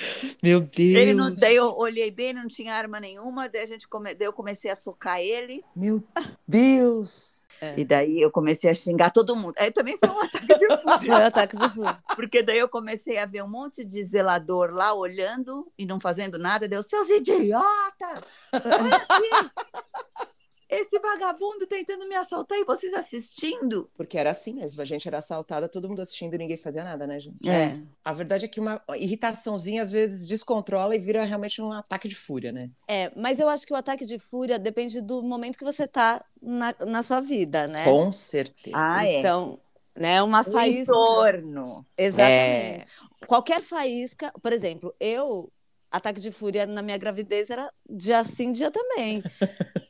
Meu 0.42 0.60
Deus. 0.60 0.96
Ele 0.96 1.14
não, 1.14 1.34
daí 1.34 1.56
eu 1.56 1.76
olhei 1.76 2.10
bem, 2.10 2.32
não 2.32 2.48
tinha 2.48 2.74
arma 2.74 2.98
nenhuma. 3.00 3.48
Daí, 3.48 3.62
a 3.62 3.66
gente 3.66 3.86
come, 3.86 4.14
daí 4.14 4.26
eu 4.26 4.32
comecei 4.32 4.70
a 4.70 4.76
socar 4.76 5.20
ele. 5.20 5.62
Meu 5.74 6.02
Deus. 6.46 7.44
E 7.76 7.84
daí 7.84 8.20
eu 8.20 8.30
comecei 8.30 8.70
a 8.70 8.74
xingar 8.74 9.10
todo 9.10 9.36
mundo. 9.36 9.54
Aí 9.58 9.70
também 9.70 9.98
foi 10.02 10.08
um 10.08 10.20
ataque 10.24 10.46
de 10.46 10.54
fúria. 10.56 10.98
Foi 10.98 11.24
ataque 11.24 11.56
de 11.56 11.74
fúria. 11.74 11.98
Porque 12.16 12.42
daí 12.42 12.58
eu 12.58 12.68
comecei 12.68 13.18
a 13.18 13.26
ver 13.26 13.42
um 13.42 13.48
monte 13.48 13.84
de 13.84 14.02
zelador 14.02 14.72
lá 14.72 14.94
olhando 14.94 15.70
e 15.76 15.84
não 15.84 16.00
fazendo 16.00 16.38
nada. 16.38 16.66
Deu, 16.66 16.82
seus 16.82 17.08
idiotas! 17.10 18.24
Olha 18.52 18.96
aqui! 19.08 20.29
Esse 20.70 21.00
vagabundo 21.00 21.66
tentando 21.66 22.06
me 22.08 22.14
assaltar 22.14 22.56
e 22.56 22.64
vocês 22.64 22.94
assistindo. 22.94 23.90
Porque 23.96 24.16
era 24.16 24.30
assim 24.30 24.54
mesmo, 24.54 24.80
a 24.80 24.84
gente 24.84 25.08
era 25.08 25.18
assaltada, 25.18 25.68
todo 25.68 25.88
mundo 25.88 26.00
assistindo 26.00 26.34
e 26.34 26.38
ninguém 26.38 26.56
fazia 26.56 26.84
nada, 26.84 27.08
né, 27.08 27.18
gente? 27.18 27.48
É. 27.48 27.76
A 28.04 28.12
verdade 28.12 28.44
é 28.44 28.48
que 28.48 28.60
uma 28.60 28.80
irritaçãozinha 28.96 29.82
às 29.82 29.90
vezes 29.90 30.28
descontrola 30.28 30.94
e 30.94 30.98
vira 31.00 31.24
realmente 31.24 31.60
um 31.60 31.72
ataque 31.72 32.06
de 32.06 32.14
fúria, 32.14 32.52
né? 32.52 32.70
É, 32.86 33.10
mas 33.16 33.40
eu 33.40 33.48
acho 33.48 33.66
que 33.66 33.72
o 33.72 33.76
ataque 33.76 34.06
de 34.06 34.18
fúria 34.18 34.60
depende 34.60 35.00
do 35.00 35.20
momento 35.22 35.58
que 35.58 35.64
você 35.64 35.88
tá 35.88 36.24
na, 36.40 36.72
na 36.86 37.02
sua 37.02 37.20
vida, 37.20 37.66
né? 37.66 37.84
Com 37.84 38.12
certeza. 38.12 38.76
Ah, 38.78 39.04
é. 39.04 39.18
Então, 39.18 39.58
né, 39.96 40.22
uma 40.22 40.42
O 40.42 40.52
faísca. 40.52 40.92
entorno. 40.92 41.84
Exatamente. 41.98 42.86
Qualquer 43.26 43.60
faísca, 43.60 44.32
por 44.40 44.52
exemplo, 44.52 44.94
eu, 45.00 45.50
ataque 45.90 46.20
de 46.20 46.30
fúria 46.30 46.64
na 46.64 46.80
minha 46.80 46.96
gravidez 46.96 47.50
era 47.50 47.68
dia 47.88 48.22
sim, 48.24 48.52
dia 48.52 48.70
também. 48.70 49.22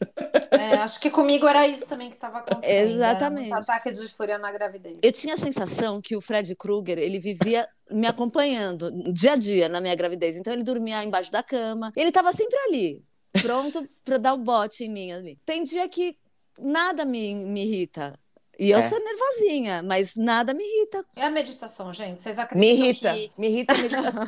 É, 0.50 0.74
acho 0.74 1.00
que 1.00 1.10
comigo 1.10 1.46
era 1.46 1.66
isso 1.66 1.86
também 1.86 2.08
que 2.08 2.16
estava 2.16 2.38
acontecendo. 2.38 2.72
era 2.72 2.90
Exatamente. 2.90 3.48
muito 3.48 3.54
ataque 3.54 3.90
de 3.90 4.08
fúria 4.08 4.38
na 4.38 4.50
gravidez. 4.50 4.98
Eu 5.02 5.12
tinha 5.12 5.34
a 5.34 5.38
sensação 5.38 6.00
que 6.00 6.16
o 6.16 6.20
Fred 6.20 6.54
Krueger, 6.56 6.98
ele 6.98 7.18
vivia 7.18 7.68
me 7.90 8.06
acompanhando 8.06 8.90
dia 9.12 9.32
a 9.32 9.36
dia 9.36 9.68
na 9.68 9.80
minha 9.80 9.94
gravidez. 9.94 10.36
Então 10.36 10.52
ele 10.52 10.62
dormia 10.62 11.02
embaixo 11.02 11.32
da 11.32 11.42
cama. 11.42 11.92
Ele 11.96 12.08
estava 12.08 12.32
sempre 12.32 12.56
ali, 12.68 13.02
pronto 13.42 13.82
para 14.04 14.18
dar 14.18 14.34
o 14.34 14.38
bote 14.38 14.84
em 14.84 14.88
mim 14.88 15.12
ali. 15.12 15.38
Tem 15.44 15.62
dia 15.62 15.88
que 15.88 16.16
nada 16.58 17.04
me, 17.04 17.34
me 17.34 17.64
irrita. 17.64 18.18
E 18.60 18.70
eu 18.70 18.78
É. 18.78 18.86
sou 18.90 19.02
nervosinha, 19.02 19.82
mas 19.82 20.14
nada 20.16 20.52
me 20.52 20.62
irrita. 20.62 21.02
É 21.16 21.24
a 21.24 21.30
meditação, 21.30 21.94
gente. 21.94 22.22
Vocês 22.22 22.36
Me 22.36 22.42
acreditam 22.42 22.76
irrita, 22.86 23.14
que 23.14 23.32
me 23.40 23.48
irrita 23.48 23.72
a 23.72 23.78
meditação. 23.78 24.26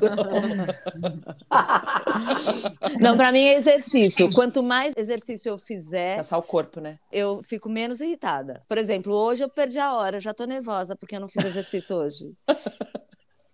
Não, 2.99 3.15
para 3.17 3.31
mim 3.33 3.41
é 3.45 3.57
exercício. 3.59 4.33
Quanto 4.33 4.63
mais 4.63 4.95
exercício 4.97 5.51
eu 5.51 5.59
fizer, 5.59 6.17
Cansar 6.17 6.39
o 6.39 6.43
corpo, 6.43 6.81
né? 6.81 6.99
eu 7.13 7.43
fico 7.45 7.69
menos 7.69 8.01
irritada. 8.01 8.63
Por 8.69 8.79
exemplo, 8.79 9.13
hoje 9.13 9.43
eu 9.45 9.49
perdi 9.51 9.79
a 9.79 9.95
hora, 9.95 10.19
já 10.21 10.33
tô 10.33 10.45
nervosa 10.45 10.97
porque 10.97 11.17
eu 11.17 11.21
não 11.21 11.29
fiz 11.29 11.45
exercício 11.45 11.97
hoje. 11.97 12.35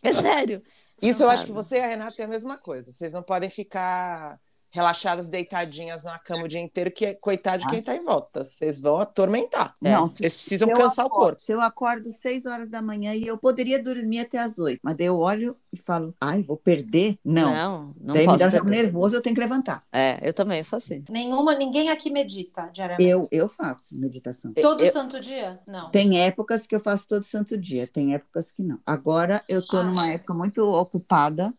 É 0.02 0.12
sério. 0.12 0.62
Isso 1.02 1.22
eu 1.22 1.26
Não 1.26 1.34
acho 1.34 1.44
que 1.44 1.52
sabe. 1.52 1.64
você 1.64 1.76
e 1.78 1.80
a 1.80 1.86
Renata 1.88 2.14
têm 2.16 2.24
a 2.24 2.28
mesma 2.28 2.56
coisa. 2.56 2.90
Vocês 2.90 3.12
não 3.12 3.22
podem 3.22 3.50
ficar 3.50 4.38
relaxadas, 4.78 5.28
deitadinhas 5.28 6.04
na 6.04 6.18
cama 6.18 6.44
o 6.44 6.48
dia 6.48 6.60
inteiro, 6.60 6.90
que 6.90 7.04
é 7.06 7.14
coitado 7.14 7.62
de 7.64 7.68
quem 7.68 7.82
tá 7.82 7.94
em 7.96 8.02
volta. 8.04 8.44
Vocês 8.44 8.80
vão 8.80 8.96
atormentar. 8.98 9.74
É. 9.82 9.92
Não, 9.92 10.08
Vocês 10.08 10.34
precisam 10.36 10.68
cansar 10.68 11.04
o 11.04 11.08
acordo- 11.08 11.24
corpo. 11.24 11.42
Se 11.42 11.52
eu 11.52 11.60
acordo 11.60 12.08
seis 12.10 12.46
horas 12.46 12.68
da 12.68 12.80
manhã 12.80 13.14
e 13.14 13.26
eu 13.26 13.36
poderia 13.36 13.82
dormir 13.82 14.20
até 14.20 14.38
as 14.38 14.58
oito, 14.58 14.80
mas 14.82 14.96
daí 14.96 15.06
eu 15.06 15.18
olho 15.18 15.56
e 15.72 15.76
falo, 15.76 16.14
ai, 16.20 16.42
vou 16.42 16.56
perder? 16.56 17.18
Não. 17.24 17.52
Não, 17.54 17.94
não 18.00 18.14
daí 18.14 18.22
me 18.22 18.26
posso 18.26 18.38
dá 18.38 18.46
um 18.46 18.50
perder. 18.50 18.70
nervoso, 18.82 19.16
eu 19.16 19.20
tenho 19.20 19.34
que 19.34 19.40
levantar. 19.40 19.84
É, 19.92 20.18
eu 20.22 20.32
também 20.32 20.62
sou 20.62 20.76
assim. 20.76 21.04
nenhuma, 21.10 21.54
ninguém 21.54 21.90
aqui 21.90 22.10
medita 22.10 22.70
diariamente. 22.72 23.08
Eu, 23.10 23.28
eu 23.30 23.48
faço 23.48 23.96
meditação. 23.98 24.52
Todo 24.52 24.82
Eu- 24.84 24.92
santo 24.92 25.20
dia? 25.20 25.58
Não. 25.66 25.90
Tem 25.90 26.20
épocas 26.22 26.66
que 26.66 26.74
eu 26.74 26.80
faço 26.80 27.06
todo 27.06 27.22
santo 27.24 27.56
dia, 27.58 27.86
tem 27.86 28.14
épocas 28.14 28.52
que 28.52 28.62
não. 28.62 28.78
Agora 28.86 29.42
eu 29.48 29.64
tô 29.66 29.78
Ah, 29.78 29.82
numa 29.82 30.10
é. 30.10 30.14
época 30.14 30.34
muito 30.34 30.62
ocupada, 30.64 31.52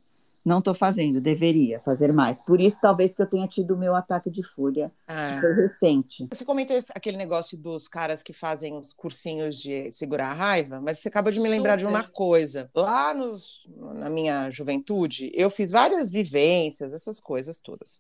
não 0.45 0.62
tô 0.62 0.73
fazendo, 0.73 1.19
deveria 1.21 1.80
fazer 1.82 2.12
mais. 2.13 2.41
Por 2.41 2.60
isso, 2.62 2.78
talvez 2.82 3.13
que 3.13 3.21
eu 3.21 3.28
tenha 3.28 3.47
tido 3.47 3.75
o 3.75 3.78
meu 3.78 3.93
ataque 3.95 4.30
de 4.30 4.41
fúria, 4.43 4.89
que 5.08 5.13
Ah. 5.13 5.38
foi 5.41 5.54
recente. 5.54 6.28
Você 6.32 6.45
comentou 6.45 6.75
aquele 6.95 7.17
negócio 7.17 7.58
dos 7.58 7.88
caras 7.88 8.23
que 8.23 8.34
fazem 8.34 8.75
os 8.78 8.93
cursinhos 8.93 9.58
de 9.58 9.91
segurar 9.91 10.30
a 10.32 10.34
raiva, 10.34 10.80
mas 10.82 10.99
você 10.99 11.08
acaba 11.10 11.32
de 11.32 11.39
me 11.39 11.49
lembrar 11.49 11.75
de 11.75 11.86
uma 11.86 11.99
Super. 12.02 12.12
coisa. 12.13 12.69
Lá 12.75 13.13
nos- 13.13 13.67
na 13.95 14.10
minha 14.10 14.49
juventude, 14.49 15.32
eu 15.34 15.49
fiz 15.49 15.71
várias 15.71 16.10
vivências, 16.12 16.91
essas 16.93 17.19
coisas 17.19 17.60
todas. 17.60 17.99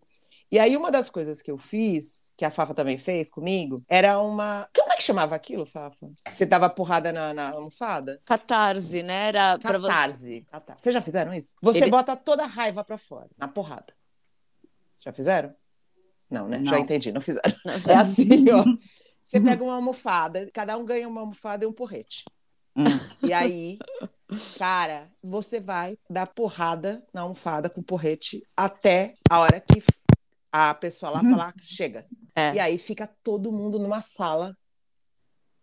E 0.51 0.57
aí, 0.57 0.75
uma 0.75 0.89
das 0.89 1.09
coisas 1.09 1.41
que 1.43 1.51
eu 1.51 1.57
fiz, 1.59 2.31
que 2.35 2.43
a 2.43 2.49
Fafa 2.49 2.73
também 2.73 2.97
fez 2.97 3.29
comigo, 3.29 3.83
era 3.87 4.19
uma. 4.19 4.67
Como 4.75 4.91
é 4.91 4.95
que 4.95 5.03
chamava 5.03 5.35
aquilo, 5.35 5.63
Fafa? 5.65 6.09
Você 6.27 6.43
dava 6.45 6.67
porrada 6.69 7.11
na, 7.11 7.33
na 7.35 7.49
almofada? 7.51 8.19
Catarse, 8.25 9.03
né? 9.03 9.27
Era 9.27 9.59
pra 9.59 9.77
você. 9.77 9.87
Catarse. 9.87 10.45
Catarse. 10.51 10.83
Vocês 10.83 10.93
já 10.95 11.01
fizeram 11.01 11.33
isso? 11.33 11.55
Você 11.61 11.81
Ele- 11.83 11.91
bota 11.91 12.15
toda 12.15 12.43
a 12.43 12.47
raiva 12.47 12.83
pra 12.83 12.97
fora, 12.97 13.29
na 13.37 13.47
porrada. 13.47 13.93
Já 14.99 15.13
fizeram? 15.13 15.53
Não, 16.29 16.47
né? 16.47 16.63
Já 16.63 16.71
Não. 16.71 16.79
entendi, 16.79 17.11
não 17.11 17.21
fizeram. 17.21 17.53
Não, 17.65 17.73
É 17.93 17.95
assim, 17.95 18.45
ó. 18.51 18.63
Você 19.23 19.39
pega 19.39 19.63
uma 19.63 19.75
almofada, 19.75 20.49
cada 20.51 20.75
um 20.77 20.83
ganha 20.85 21.07
uma 21.07 21.21
almofada 21.21 21.63
e 21.63 21.67
um 21.67 21.73
porrete. 21.73 22.23
Hum. 22.75 22.83
E 23.21 23.31
aí, 23.33 23.77
cara, 24.57 25.11
você 25.23 25.59
vai 25.59 25.97
dar 26.09 26.25
porrada 26.27 27.03
na 27.13 27.21
almofada 27.21 27.69
com 27.69 27.81
porrete 27.83 28.41
até 28.57 29.13
a 29.29 29.39
hora 29.39 29.59
que 29.59 29.83
a 30.51 30.73
pessoa 30.73 31.11
lá 31.11 31.21
falar 31.21 31.53
chega. 31.61 32.05
É. 32.35 32.53
E 32.53 32.59
aí 32.59 32.77
fica 32.77 33.07
todo 33.23 33.51
mundo 33.51 33.79
numa 33.79 34.01
sala 34.01 34.57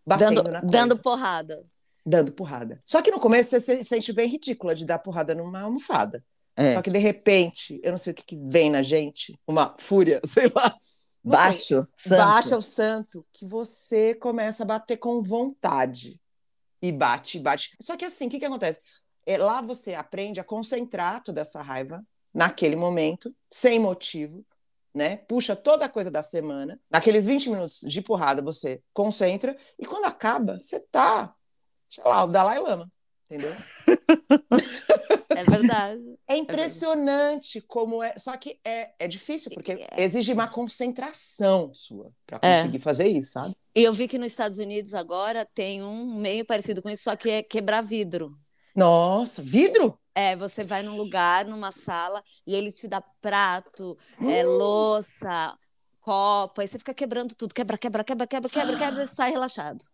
batendo 0.06 0.42
dando, 0.42 0.52
na 0.52 0.60
coisa, 0.60 0.72
dando 0.72 0.98
porrada. 0.98 1.66
dando 2.04 2.32
porrada. 2.32 2.82
Só 2.84 3.02
que 3.02 3.10
no 3.10 3.18
começo 3.18 3.50
você 3.50 3.60
se 3.60 3.84
sente 3.84 4.12
bem 4.12 4.28
ridícula 4.28 4.74
de 4.74 4.86
dar 4.86 4.98
porrada 4.98 5.34
numa 5.34 5.60
almofada. 5.62 6.24
É. 6.54 6.72
Só 6.72 6.80
que 6.80 6.90
de 6.90 6.98
repente, 6.98 7.80
eu 7.82 7.90
não 7.90 7.98
sei 7.98 8.12
o 8.12 8.16
que, 8.16 8.24
que 8.24 8.36
vem 8.36 8.70
na 8.70 8.82
gente, 8.82 9.38
uma 9.46 9.74
fúria, 9.78 10.20
sei 10.28 10.50
lá. 10.54 10.70
Sei. 10.70 10.78
Baixo. 11.22 11.88
Baixa 12.08 12.56
o 12.56 12.62
santo 12.62 13.26
que 13.32 13.44
você 13.44 14.14
começa 14.14 14.62
a 14.62 14.66
bater 14.66 14.96
com 14.96 15.22
vontade. 15.22 16.20
E 16.80 16.92
bate, 16.92 17.40
bate. 17.40 17.74
Só 17.82 17.96
que 17.96 18.04
assim, 18.04 18.28
o 18.28 18.30
que, 18.30 18.38
que 18.38 18.44
acontece? 18.44 18.80
É, 19.26 19.36
lá 19.36 19.60
você 19.60 19.94
aprende 19.94 20.38
a 20.38 20.44
concentrar 20.44 21.22
toda 21.22 21.40
essa 21.40 21.60
raiva 21.60 22.04
naquele 22.32 22.76
momento, 22.76 23.34
sem 23.50 23.80
motivo, 23.80 24.46
né? 24.96 25.18
Puxa 25.28 25.54
toda 25.54 25.84
a 25.84 25.88
coisa 25.88 26.10
da 26.10 26.22
semana. 26.22 26.80
Naqueles 26.90 27.26
20 27.26 27.50
minutos 27.50 27.80
de 27.82 28.00
porrada 28.00 28.40
você 28.40 28.82
concentra. 28.94 29.54
E 29.78 29.84
quando 29.84 30.06
acaba, 30.06 30.58
você 30.58 30.80
tá, 30.80 31.34
sei 31.88 32.02
lá, 32.02 32.24
o 32.24 32.28
Dalai 32.28 32.58
Lama. 32.58 32.90
Entendeu? 33.26 33.52
É 35.36 35.44
verdade. 35.44 36.18
É 36.26 36.34
impressionante 36.36 37.60
como 37.60 38.02
é. 38.02 38.16
Só 38.16 38.34
que 38.38 38.58
é, 38.64 38.92
é 38.98 39.06
difícil, 39.06 39.50
porque 39.52 39.86
exige 39.98 40.32
uma 40.32 40.48
concentração 40.48 41.70
sua 41.74 42.10
para 42.26 42.38
É. 42.42 42.56
conseguir 42.60 42.78
fazer 42.78 43.06
isso, 43.08 43.32
sabe? 43.32 43.54
E 43.74 43.82
eu 43.84 43.92
vi 43.92 44.08
que 44.08 44.16
nos 44.16 44.28
Estados 44.28 44.58
Unidos 44.58 44.94
agora 44.94 45.44
tem 45.44 45.82
um 45.82 46.14
meio 46.14 46.42
parecido 46.42 46.80
com 46.80 46.88
isso, 46.88 47.02
só 47.02 47.14
que 47.14 47.28
é 47.28 47.42
quebrar 47.42 47.82
vidro. 47.82 48.34
Nossa, 48.76 49.42
vidro? 49.42 49.98
É, 50.14 50.34
você 50.34 50.64
vai 50.64 50.82
num 50.82 50.96
lugar, 50.96 51.44
numa 51.44 51.70
sala, 51.70 52.22
e 52.46 52.54
eles 52.54 52.74
te 52.74 52.88
dão 52.88 53.02
prato, 53.20 53.98
é, 54.26 54.42
louça, 54.42 55.56
copo, 56.00 56.60
aí 56.60 56.68
você 56.68 56.78
fica 56.78 56.94
quebrando 56.94 57.34
tudo. 57.34 57.54
Quebra, 57.54 57.76
quebra, 57.76 58.02
quebra, 58.02 58.26
quebra, 58.26 58.48
quebra, 58.50 58.76
quebra 58.78 59.02
e 59.02 59.06
sai 59.06 59.30
relaxado. 59.30 59.84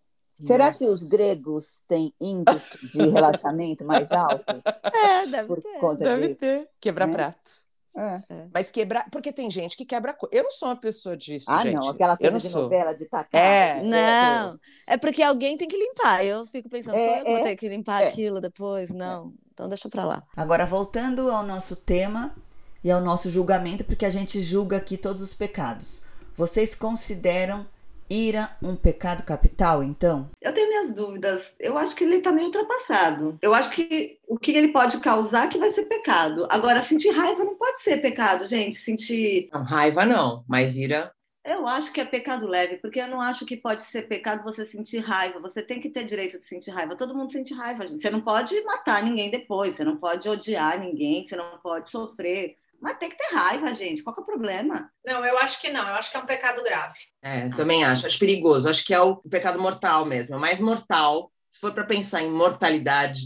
Será 0.44 0.72
que 0.72 0.84
os 0.84 1.02
Nossa. 1.02 1.16
gregos 1.16 1.82
têm 1.86 2.12
índice 2.20 2.86
de 2.88 3.08
relaxamento 3.08 3.84
mais 3.84 4.10
alto 4.12 4.62
É, 4.94 5.26
deve 5.26 5.48
por 5.48 5.62
ter. 5.62 5.80
conta 5.80 6.04
Deve 6.04 6.28
disso? 6.28 6.40
ter. 6.40 6.70
Quebrar 6.80 7.06
né? 7.06 7.12
prato. 7.12 7.61
É. 7.94 8.46
Mas 8.54 8.70
quebrar. 8.70 9.08
Porque 9.10 9.32
tem 9.32 9.50
gente 9.50 9.76
que 9.76 9.84
quebra. 9.84 10.16
Eu 10.30 10.44
não 10.44 10.52
sou 10.52 10.68
uma 10.68 10.76
pessoa 10.76 11.16
disso. 11.16 11.46
Ah, 11.48 11.62
gente. 11.62 11.74
não, 11.74 11.88
aquela 11.90 12.16
coisa 12.16 12.32
não 12.32 12.38
de 12.38 12.48
sou. 12.48 12.62
novela 12.62 12.94
de 12.94 13.04
tacar. 13.04 13.40
É, 13.40 13.82
Não, 13.82 14.58
é 14.86 14.96
porque 14.96 15.22
alguém 15.22 15.56
tem 15.58 15.68
que 15.68 15.76
limpar. 15.76 16.24
Eu 16.24 16.46
fico 16.46 16.68
pensando, 16.68 16.96
É, 16.96 17.08
só 17.08 17.18
eu 17.20 17.24
vou 17.24 17.36
é, 17.38 17.42
ter 17.44 17.56
que 17.56 17.68
limpar 17.68 18.02
é. 18.02 18.08
aquilo 18.08 18.40
depois? 18.40 18.90
Não. 18.90 19.32
Então 19.52 19.68
deixa 19.68 19.88
pra 19.88 20.04
lá. 20.04 20.22
Agora, 20.36 20.64
voltando 20.66 21.30
ao 21.30 21.42
nosso 21.42 21.76
tema 21.76 22.34
e 22.82 22.90
ao 22.90 23.00
nosso 23.00 23.28
julgamento, 23.28 23.84
porque 23.84 24.06
a 24.06 24.10
gente 24.10 24.40
julga 24.40 24.78
aqui 24.78 24.96
todos 24.96 25.20
os 25.20 25.34
pecados. 25.34 26.02
Vocês 26.34 26.74
consideram 26.74 27.66
ira 28.12 28.50
um 28.62 28.76
pecado 28.76 29.24
capital, 29.24 29.82
então? 29.82 30.30
Eu 30.40 30.52
tenho 30.52 30.68
minhas 30.68 30.92
dúvidas. 30.92 31.54
Eu 31.58 31.78
acho 31.78 31.96
que 31.96 32.04
ele 32.04 32.16
está 32.16 32.30
meio 32.30 32.46
ultrapassado. 32.46 33.38
Eu 33.40 33.54
acho 33.54 33.70
que 33.70 34.18
o 34.28 34.38
que 34.38 34.52
ele 34.52 34.68
pode 34.68 35.00
causar 35.00 35.48
que 35.48 35.58
vai 35.58 35.70
ser 35.70 35.84
pecado. 35.84 36.46
Agora, 36.50 36.82
sentir 36.82 37.10
raiva 37.10 37.42
não 37.42 37.56
pode 37.56 37.80
ser 37.80 38.02
pecado, 38.02 38.46
gente. 38.46 38.76
Sentir. 38.76 39.48
Não, 39.52 39.62
raiva 39.62 40.04
não, 40.04 40.44
mas 40.46 40.76
ira. 40.76 41.12
Eu 41.44 41.66
acho 41.66 41.92
que 41.92 42.00
é 42.00 42.04
pecado 42.04 42.46
leve, 42.46 42.76
porque 42.76 43.00
eu 43.00 43.08
não 43.08 43.20
acho 43.20 43.44
que 43.44 43.56
pode 43.56 43.82
ser 43.82 44.02
pecado 44.02 44.44
você 44.44 44.64
sentir 44.64 44.98
raiva. 44.98 45.40
Você 45.40 45.60
tem 45.60 45.80
que 45.80 45.90
ter 45.90 46.04
direito 46.04 46.38
de 46.38 46.46
sentir 46.46 46.70
raiva. 46.70 46.94
Todo 46.94 47.16
mundo 47.16 47.32
sente 47.32 47.52
raiva, 47.52 47.84
gente. 47.84 48.00
Você 48.00 48.10
não 48.10 48.20
pode 48.20 48.62
matar 48.62 49.02
ninguém 49.02 49.28
depois, 49.28 49.74
você 49.74 49.82
não 49.82 49.96
pode 49.96 50.28
odiar 50.28 50.78
ninguém, 50.78 51.24
você 51.24 51.34
não 51.34 51.58
pode 51.58 51.90
sofrer. 51.90 52.58
Mas 52.82 52.98
tem 52.98 53.08
que 53.08 53.16
ter 53.16 53.32
raiva, 53.32 53.72
gente. 53.72 54.02
Qual 54.02 54.12
que 54.12 54.20
é 54.20 54.24
o 54.24 54.26
problema? 54.26 54.90
Não, 55.06 55.24
eu 55.24 55.38
acho 55.38 55.60
que 55.60 55.70
não. 55.70 55.88
Eu 55.88 55.94
acho 55.94 56.10
que 56.10 56.16
é 56.16 56.20
um 56.20 56.26
pecado 56.26 56.64
grave. 56.64 56.98
É, 57.22 57.48
também 57.50 57.84
acho. 57.84 58.04
Acho 58.04 58.18
perigoso. 58.18 58.68
Acho 58.68 58.84
que 58.84 58.92
é 58.92 59.00
o 59.00 59.16
pecado 59.16 59.60
mortal 59.60 60.04
mesmo. 60.04 60.34
É 60.34 60.38
mais 60.38 60.58
mortal. 60.58 61.30
Se 61.48 61.60
for 61.60 61.72
para 61.72 61.84
pensar 61.84 62.22
em 62.22 62.30
mortalidade, 62.30 63.20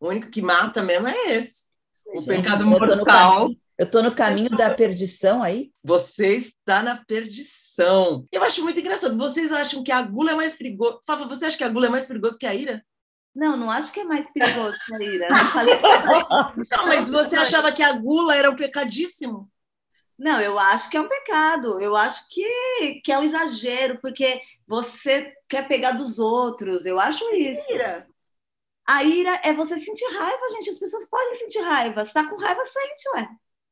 o 0.00 0.08
único 0.08 0.30
que 0.30 0.40
mata 0.40 0.82
mesmo 0.82 1.06
é 1.06 1.32
esse. 1.32 1.66
O 2.06 2.20
Gente, 2.20 2.28
pecado 2.28 2.66
mortal. 2.66 3.50
Eu 3.76 3.90
tô 3.90 4.00
no 4.02 4.14
caminho 4.14 4.48
da 4.50 4.70
perdição 4.70 5.42
aí. 5.42 5.70
Você 5.82 6.36
está 6.36 6.82
na 6.82 6.96
perdição. 6.96 8.24
Eu 8.32 8.42
acho 8.42 8.62
muito 8.62 8.80
engraçado. 8.80 9.18
Vocês 9.18 9.52
acham 9.52 9.82
que 9.82 9.92
a 9.92 10.00
gula 10.00 10.32
é 10.32 10.34
mais 10.34 10.54
perigosa? 10.54 11.00
Fafa, 11.04 11.26
você 11.26 11.44
acha 11.44 11.58
que 11.58 11.64
a 11.64 11.68
gula 11.68 11.86
é 11.86 11.90
mais 11.90 12.06
perigosa 12.06 12.38
que 12.38 12.46
a 12.46 12.54
ira? 12.54 12.82
Não, 13.34 13.56
não 13.56 13.70
acho 13.70 13.92
que 13.92 14.00
é 14.00 14.04
mais 14.04 14.30
perigoso 14.30 14.78
que 14.86 14.94
a 14.94 14.98
ira. 14.98 15.28
Eu 15.28 15.46
falei 15.46 15.76
pra 15.78 15.96
gente. 15.96 16.68
Não, 16.70 16.86
mas 16.86 17.10
você 17.10 17.36
achava 17.36 17.72
que 17.72 17.82
a 17.82 17.92
gula 17.92 18.36
era 18.36 18.50
o 18.50 18.56
pecadíssimo? 18.56 19.50
Não, 20.16 20.40
eu 20.40 20.58
acho 20.58 20.88
que 20.88 20.96
é 20.96 21.00
um 21.00 21.08
pecado. 21.08 21.80
Eu 21.80 21.96
acho 21.96 22.28
que, 22.30 23.00
que 23.04 23.10
é 23.10 23.18
um 23.18 23.24
exagero, 23.24 23.98
porque 24.00 24.40
você 24.66 25.34
quer 25.48 25.66
pegar 25.66 25.92
dos 25.92 26.18
outros. 26.18 26.86
Eu 26.86 27.00
acho 27.00 27.24
isso. 27.34 27.70
Ira. 27.72 28.06
A 28.86 29.02
ira 29.02 29.40
é 29.42 29.52
você 29.52 29.78
sentir 29.82 30.06
raiva, 30.12 30.50
gente. 30.52 30.70
As 30.70 30.78
pessoas 30.78 31.06
podem 31.08 31.34
sentir 31.36 31.60
raiva. 31.60 32.04
Se 32.04 32.12
tá 32.12 32.28
com 32.28 32.36
raiva, 32.36 32.62
sente, 32.64 33.08
ué. 33.16 33.28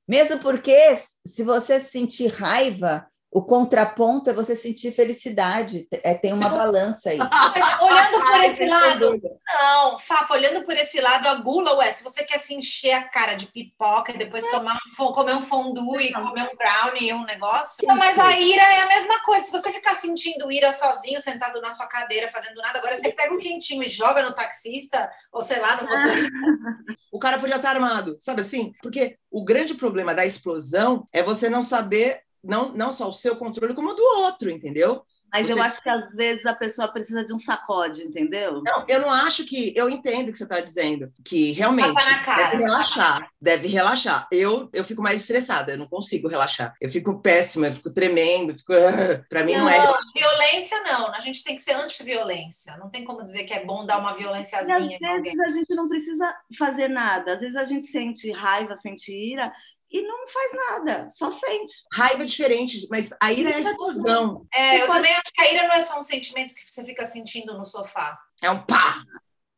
Mesmo 0.08 0.40
porque, 0.40 0.96
se 1.24 1.44
você 1.44 1.78
sentir 1.78 2.26
raiva, 2.26 3.06
o 3.32 3.42
contraponto 3.42 4.28
é 4.28 4.34
você 4.34 4.54
sentir 4.54 4.92
felicidade. 4.92 5.88
É, 5.90 6.12
tem 6.12 6.34
uma 6.34 6.50
balança 6.50 7.08
aí. 7.08 7.18
Olhando 7.80 8.20
por 8.26 8.44
esse 8.44 8.66
lado, 8.66 9.22
não, 9.54 9.98
Fafa, 9.98 10.34
olhando 10.34 10.64
por 10.64 10.74
esse 10.74 11.00
lado, 11.00 11.26
a 11.26 11.34
gula, 11.36 11.76
ué, 11.76 11.90
se 11.92 12.04
você 12.04 12.24
quer 12.24 12.38
se 12.38 12.54
encher 12.54 12.92
a 12.92 13.08
cara 13.08 13.34
de 13.34 13.46
pipoca 13.46 14.12
e 14.12 14.18
depois 14.18 14.46
tomar 14.48 14.76
um, 14.76 15.12
comer 15.12 15.34
um 15.34 15.40
fondue 15.40 16.08
e 16.08 16.12
comer 16.12 16.42
um 16.42 16.56
brownie 16.56 17.08
e 17.08 17.14
um 17.14 17.24
negócio. 17.24 17.86
Não, 17.86 17.96
mas 17.96 18.18
a 18.18 18.38
ira 18.38 18.62
é 18.62 18.80
a 18.82 18.88
mesma 18.88 19.22
coisa. 19.22 19.46
Se 19.46 19.50
você 19.52 19.72
ficar 19.72 19.94
sentindo 19.94 20.52
ira 20.52 20.70
sozinho, 20.70 21.20
sentado 21.20 21.58
na 21.62 21.70
sua 21.70 21.86
cadeira, 21.86 22.28
fazendo 22.28 22.60
nada, 22.60 22.80
agora 22.80 22.94
você 22.96 23.12
pega 23.12 23.32
um 23.32 23.38
quentinho 23.38 23.82
e 23.82 23.88
joga 23.88 24.22
no 24.22 24.34
taxista, 24.34 25.10
ou 25.32 25.40
sei 25.40 25.58
lá, 25.58 25.76
no 25.76 25.88
motorista. 25.88 26.32
O 27.12 27.18
cara 27.18 27.38
podia 27.38 27.56
estar 27.56 27.68
armado, 27.68 28.16
sabe 28.18 28.40
assim? 28.40 28.72
Porque 28.82 29.18
o 29.30 29.44
grande 29.44 29.74
problema 29.74 30.14
da 30.14 30.24
explosão 30.24 31.06
é 31.12 31.22
você 31.22 31.50
não 31.50 31.60
saber, 31.60 32.22
não, 32.42 32.72
não 32.72 32.90
só 32.90 33.08
o 33.08 33.12
seu 33.12 33.36
controle, 33.36 33.74
como 33.74 33.90
o 33.90 33.94
do 33.94 34.02
outro, 34.20 34.50
entendeu? 34.50 35.02
Mas 35.34 35.46
Você- 35.46 35.52
eu 35.54 35.62
acho 35.62 35.82
que 35.82 35.88
às 35.88 36.14
vezes 36.14 36.44
a 36.44 36.52
pessoa 36.54 36.88
precisa 36.88 37.24
de 37.24 37.32
um 37.32 37.38
sacode, 37.38 38.02
entendeu? 38.02 38.60
Não, 38.62 38.84
eu 38.86 39.00
não 39.00 39.10
acho 39.10 39.46
que. 39.46 39.72
Eu 39.74 39.88
entendo 39.88 40.28
o 40.28 40.32
que 40.32 40.36
você 40.36 40.44
está 40.44 40.60
dizendo, 40.60 41.10
que 41.24 41.52
realmente 41.52 41.94
cara. 42.22 42.36
deve 42.50 42.62
relaxar, 42.62 43.30
deve 43.40 43.66
relaxar. 43.66 44.28
Eu, 44.30 44.68
eu 44.74 44.84
fico 44.84 45.00
mais 45.00 45.22
estressada, 45.22 45.72
eu 45.72 45.78
não 45.78 45.86
consigo 45.88 46.28
relaxar. 46.28 46.74
Eu 46.78 46.90
fico 46.90 47.18
péssima, 47.18 47.68
eu 47.68 47.72
fico 47.72 47.90
tremendo, 47.94 48.52
fico. 48.58 48.74
Para 49.30 49.42
mim 49.42 49.54
não, 49.54 49.60
Não, 49.64 49.70
é. 49.70 49.98
violência 50.14 50.82
não. 50.82 51.06
A 51.14 51.18
gente 51.18 51.42
tem 51.42 51.56
que 51.56 51.62
ser 51.62 51.72
anti-violência. 51.76 52.76
Não 52.76 52.90
tem 52.90 53.02
como 53.02 53.24
dizer 53.24 53.44
que 53.44 53.54
é 53.54 53.64
bom 53.64 53.86
dar 53.86 54.00
uma 54.00 54.10
E 54.10 54.12
às 54.12 54.18
violênciazinha 54.18 54.98
em 55.00 55.06
alguém. 55.06 55.32
vezes 55.34 55.40
a 55.40 55.58
gente 55.58 55.74
não 55.74 55.88
precisa 55.88 56.36
fazer 56.58 56.88
nada. 56.88 57.32
Às 57.32 57.40
vezes 57.40 57.56
a 57.56 57.64
gente 57.64 57.86
sente 57.86 58.30
raiva, 58.30 58.76
sente 58.76 59.10
ira 59.10 59.50
e 59.92 60.02
não 60.02 60.26
faz 60.28 60.52
nada, 60.54 61.08
só 61.16 61.30
sente. 61.30 61.72
Raiva 61.92 62.22
é 62.22 62.26
diferente, 62.26 62.86
mas 62.90 63.10
a 63.20 63.32
ira 63.32 63.50
é 63.50 63.54
a 63.54 63.60
explosão. 63.60 64.46
É, 64.52 64.76
eu 64.76 64.80
Você 64.80 64.86
pode- 64.86 64.98
também 64.98 65.12
acho 65.12 65.32
que 65.34 65.40
a 65.42 65.52
ira 65.52 65.62
não 65.68 65.74
é 65.74 65.80
só 65.80 65.98
um 65.98 66.02
sentimento 66.02 66.54
que 66.54 66.62
você 66.68 66.84
fica 66.84 67.04
sentindo 67.04 67.56
no 67.56 67.64
sofá. 67.64 68.18
É 68.40 68.50
um 68.50 68.58
pá! 68.60 69.02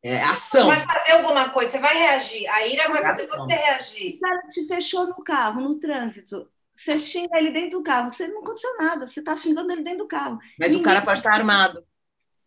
É 0.03 0.17
Você 0.19 0.23
ação. 0.31 0.67
vai 0.67 0.85
fazer 0.85 1.13
alguma 1.13 1.49
coisa, 1.49 1.71
você 1.71 1.79
vai 1.79 1.97
reagir. 1.97 2.47
A 2.47 2.67
ira 2.67 2.87
vai 2.89 3.01
fazer 3.01 3.23
Reação. 3.23 3.45
você 3.47 3.53
reagir. 3.55 4.15
O 4.17 4.19
cara 4.19 4.41
te 4.51 4.67
fechou 4.67 5.07
no 5.07 5.23
carro, 5.23 5.61
no 5.61 5.79
trânsito. 5.79 6.47
Você 6.75 6.99
xinga 6.99 7.37
ele 7.39 7.51
dentro 7.51 7.79
do 7.79 7.83
carro, 7.83 8.13
você 8.13 8.27
não 8.27 8.41
aconteceu 8.41 8.77
nada, 8.77 9.07
você 9.07 9.21
tá 9.23 9.35
xingando 9.35 9.71
ele 9.71 9.81
dentro 9.81 9.99
do 9.99 10.07
carro. 10.07 10.37
Mas 10.59 10.75
o 10.75 10.81
cara 10.81 11.01
pode 11.01 11.19
estar 11.19 11.31
armado. 11.33 11.83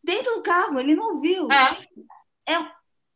Dentro 0.05 0.35
do 0.37 0.43
carro, 0.43 0.79
ele 0.79 0.95
não 0.95 1.15
ouviu. 1.15 1.49
É. 1.51 2.69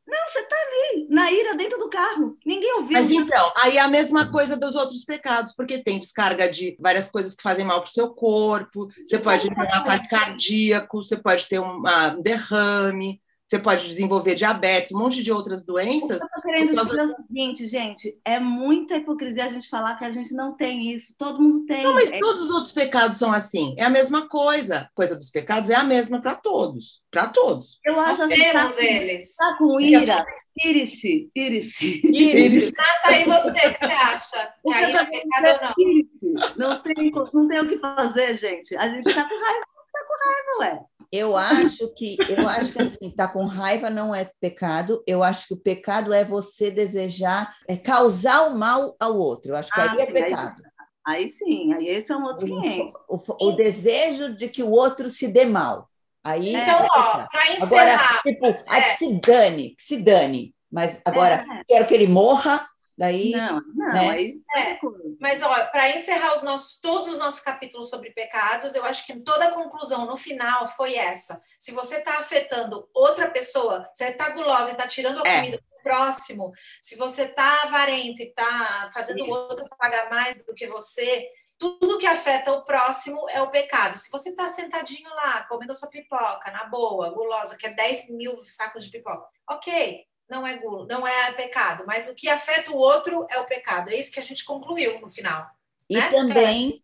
Não, 0.07 0.19
você 0.29 0.43
tá 0.43 0.57
ali, 0.57 1.07
na 1.09 1.31
ira, 1.31 1.55
dentro 1.55 1.79
do 1.79 1.89
carro. 1.89 2.37
Ninguém 2.45 2.75
ouviu. 2.75 2.93
Mas 2.93 3.11
então, 3.11 3.53
aí 3.57 3.77
é 3.77 3.81
a 3.81 3.89
mesma 3.89 4.31
coisa 4.31 4.57
dos 4.57 4.75
outros 4.75 5.05
pecados, 5.05 5.55
porque 5.55 5.79
tem 5.79 5.99
descarga 5.99 6.51
de 6.51 6.77
várias 6.81 7.11
coisas 7.11 7.35
que 7.35 7.43
fazem 7.43 7.65
mal 7.65 7.81
para 7.81 7.89
o 7.89 7.93
seu 7.93 8.11
corpo, 8.11 8.89
você 9.05 9.19
pode 9.19 9.49
ter 9.49 9.59
um 9.59 9.63
ataque 9.63 10.09
cardíaco, 10.09 11.03
você 11.03 11.17
pode 11.17 11.49
ter 11.49 11.61
um 11.61 11.83
derrame, 12.21 13.21
você 13.53 13.59
pode 13.59 13.87
desenvolver 13.87 14.35
diabetes, 14.35 14.93
um 14.93 14.99
monte 14.99 15.23
de 15.23 15.31
outras 15.31 15.63
O 15.63 15.67
doenças. 15.67 16.19
que 16.19 16.25
eu 16.25 16.29
tô 16.31 16.41
querendo 16.41 16.71
dizer 16.75 16.99
é 17.01 17.05
o 17.05 17.15
seguinte, 17.17 17.67
gente, 17.67 18.19
é 18.25 18.41
muita 18.41 18.97
hipocrisia 18.97 19.45
a 19.45 19.49
gente 19.49 19.69
falar 19.69 19.97
que 19.99 20.05
a 20.07 20.11
gente 20.11 20.33
não 20.35 20.55
tem 20.57 20.91
isso. 20.95 21.15
Todo 21.19 21.41
mundo 21.43 21.67
tem. 21.67 21.83
Não, 21.83 21.93
mas 21.95 22.11
É- 22.11 22.19
todos 22.19 22.43
os 22.45 22.51
outros 22.51 22.73
pecados 22.73 23.19
são 23.19 23.31
assim. 23.31 23.75
É 23.77 23.85
a 23.85 23.91
mesma 23.91 24.27
coisa. 24.27 24.79
A 24.79 24.89
coisa 24.95 25.15
dos 25.15 25.29
pecados 25.31 25.69
é 25.69 25.75
a 25.75 25.85
mesma 25.85 26.21
para 26.23 26.35
todos. 26.35 27.03
Para 27.11 27.27
todos. 27.29 27.79
eu 27.85 27.95
Nós 27.95 28.19
acho 28.19 28.23
assim, 28.25 28.41
tá, 28.53 28.69
eles. 28.83 29.37
tá 29.37 29.57
com 29.59 29.79
ira, 29.79 30.25
ire-se, 30.65 31.31
ire-se. 31.37 32.01
Eles- 32.05 32.73
Nata, 32.75 33.17
e 33.19 33.25
você, 33.25 33.69
o 33.69 33.73
que 33.75 33.79
você 33.81 33.85
acha? 33.93 34.55
Que 34.67 34.73
a 34.73 34.89
ira 34.89 35.01
é 35.01 35.05
pecado 35.05 35.47
ou 35.47 35.69
não? 35.69 35.75
Ire-se. 35.79 36.59
Não 36.59 36.83
tem, 36.83 37.11
não 37.35 37.49
tem 37.49 37.61
o 37.61 37.69
que 37.69 37.79
fazer, 37.79 38.35
gente. 38.35 38.75
A 38.77 38.89
gente 38.89 39.05
tá 39.05 39.29
com 39.29 39.41
raiva, 39.45 39.67
tá 39.93 40.01
com 40.09 40.15
raiva, 40.25 40.77
ué. 40.79 40.85
Eu 41.13 41.37
acho 41.77 41.89
que 41.95 42.17
eu 42.29 42.49
acho 42.49 42.73
que 42.73 42.81
assim, 42.83 43.11
tá 43.11 43.29
com 43.29 43.45
raiva 43.45 43.91
não 43.91 44.15
é 44.15 44.31
pecado. 44.41 45.03
Eu 45.07 45.23
acho 45.23 45.47
que 45.49 45.55
o 45.55 45.59
pecado 45.61 46.13
é 46.13 46.25
você 46.25 46.71
desejar 46.71 47.55
é 47.69 47.77
causar 47.77 48.49
o 48.49 48.59
mal 48.59 48.97
ao 48.99 49.17
outro. 49.19 49.53
Eu 49.53 49.57
acho 49.57 49.71
que 49.71 49.81
Ah, 49.81 49.93
aí 49.93 50.01
é 50.01 50.07
sim, 50.07 50.13
aí- 50.17 50.23
pecado. 50.25 50.63
Aí 51.05 51.29
sim, 51.31 51.73
aí 51.75 51.89
esse 51.89 52.13
é 52.13 52.17
um 52.17 52.25
outro 52.25 52.47
500. 52.47 52.95
O, 53.09 53.17
o- 53.17 53.49
o 53.49 53.53
desejo 53.57 54.35
de 54.37 54.49
que 54.49 54.63
o 54.63 54.71
outro 54.71 55.11
se 55.11 55.27
dê 55.29 55.45
mal. 55.45 55.89
Aí 56.25 56.55
Então, 56.55 56.79
é 56.79 56.83
ó, 56.85 56.89
pecado. 56.89 57.29
para 57.31 57.43
Agora, 57.43 57.57
encerrar, 57.57 58.23
tipo, 58.23 58.47
ai, 58.69 58.83
que 58.85 58.91
se 58.99 59.21
dane, 59.21 59.75
que 59.77 59.83
se 59.83 59.97
dane. 59.97 60.55
Mas 60.71 61.01
agora, 61.05 61.45
É. 61.45 61.65
quero 61.67 61.87
que 61.87 61.93
ele 61.95 62.07
morra, 62.07 62.65
daí. 62.97 63.31
Não, 63.33 63.61
não, 63.75 63.93
né? 63.93 64.11
aí 64.11 64.41
É. 64.57 64.79
Mas, 65.21 65.43
ó, 65.43 65.67
para 65.67 65.91
encerrar 65.91 66.35
os 66.35 66.43
nossos, 66.43 66.79
todos 66.81 67.09
os 67.09 67.19
nossos 67.19 67.41
capítulos 67.41 67.89
sobre 67.89 68.11
pecados, 68.11 68.75
eu 68.75 68.85
acho 68.85 69.07
que 69.07 69.19
toda 69.21 69.49
a 69.49 69.53
conclusão 69.53 70.07
no 70.07 70.17
final 70.17 70.67
foi 70.69 70.95
essa. 70.95 71.41
Se 71.59 71.73
você 71.73 71.97
está 71.97 72.15
afetando 72.15 72.89
outra 72.95 73.31
pessoa, 73.31 73.89
você 73.93 74.07
está 74.07 74.31
gulosa 74.31 74.71
e 74.71 74.73
está 74.73 74.87
tirando 74.87 75.25
a 75.25 75.29
É. 75.29 75.37
comida 75.37 75.57
do 75.59 75.83
próximo, 75.83 76.53
se 76.81 76.97
você 76.97 77.23
está 77.23 77.63
avarento 77.63 78.21
e 78.21 78.27
está 78.27 78.89
fazendo 78.93 79.25
o 79.25 79.31
outro 79.31 79.65
pagar 79.79 80.11
mais 80.11 80.45
do 80.45 80.55
que 80.55 80.67
você, 80.67 81.27
tudo 81.59 81.99
que 81.99 82.07
afeta 82.07 82.53
o 82.53 82.65
próximo 82.65 83.25
é 83.31 83.41
o 83.41 83.51
pecado. 83.51 83.95
Se 83.97 84.11
você 84.11 84.31
está 84.31 84.49
sentadinho 84.49 85.09
lá, 85.11 85.45
comendo 85.45 85.71
a 85.71 85.75
sua 85.75 85.89
pipoca, 85.89 86.51
na 86.51 86.65
boa, 86.65 87.11
gulosa, 87.11 87.57
que 87.57 87.67
é 87.67 87.71
10 87.73 88.11
mil 88.11 88.35
sacos 88.45 88.85
de 88.85 88.91
pipoca, 88.91 89.25
ok, 89.49 90.05
não 90.33 90.47
é 90.47 90.57
gulo, 90.57 90.87
não 90.87 91.07
é 91.07 91.33
pecado, 91.35 91.85
mas 91.87 92.09
o 92.09 92.15
que 92.15 92.29
afeta 92.29 92.73
o 92.73 92.77
outro 92.77 93.27
é 93.31 93.39
o 93.39 93.45
pecado. 93.45 93.91
É 93.91 93.97
isso 93.97 94.11
que 94.11 94.19
a 94.19 94.23
gente 94.23 94.45
concluiu 94.45 94.99
no 94.99 95.11
final. 95.11 95.47
E 95.89 95.97
né? 95.97 96.11
também, 96.11 96.83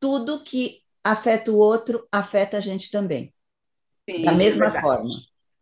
tudo 0.00 0.42
que 0.42 0.82
afeta 1.04 1.52
o 1.52 1.56
outro 1.56 2.06
afeta 2.10 2.56
a 2.56 2.60
gente 2.60 2.90
também. 2.90 3.32
sim. 4.08 4.22
Da 4.22 4.32
é 4.32 4.36
mesma 4.36 4.70
verdade. 4.70 4.80
forma. 4.80 5.08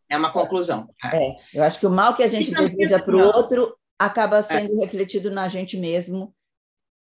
É 0.08 0.16
uma 0.16 0.32
conclusão. 0.32 0.88
É, 1.12 1.36
eu 1.52 1.62
acho 1.62 1.78
que 1.78 1.86
o 1.86 1.90
mal 1.90 2.16
que 2.16 2.22
a 2.22 2.28
gente 2.28 2.50
deseja 2.50 2.98
para 2.98 3.14
o 3.14 3.20
outro 3.20 3.76
acaba 3.98 4.42
sendo 4.42 4.80
refletido 4.80 5.30
na 5.30 5.48
gente 5.48 5.76
mesmo. 5.76 6.34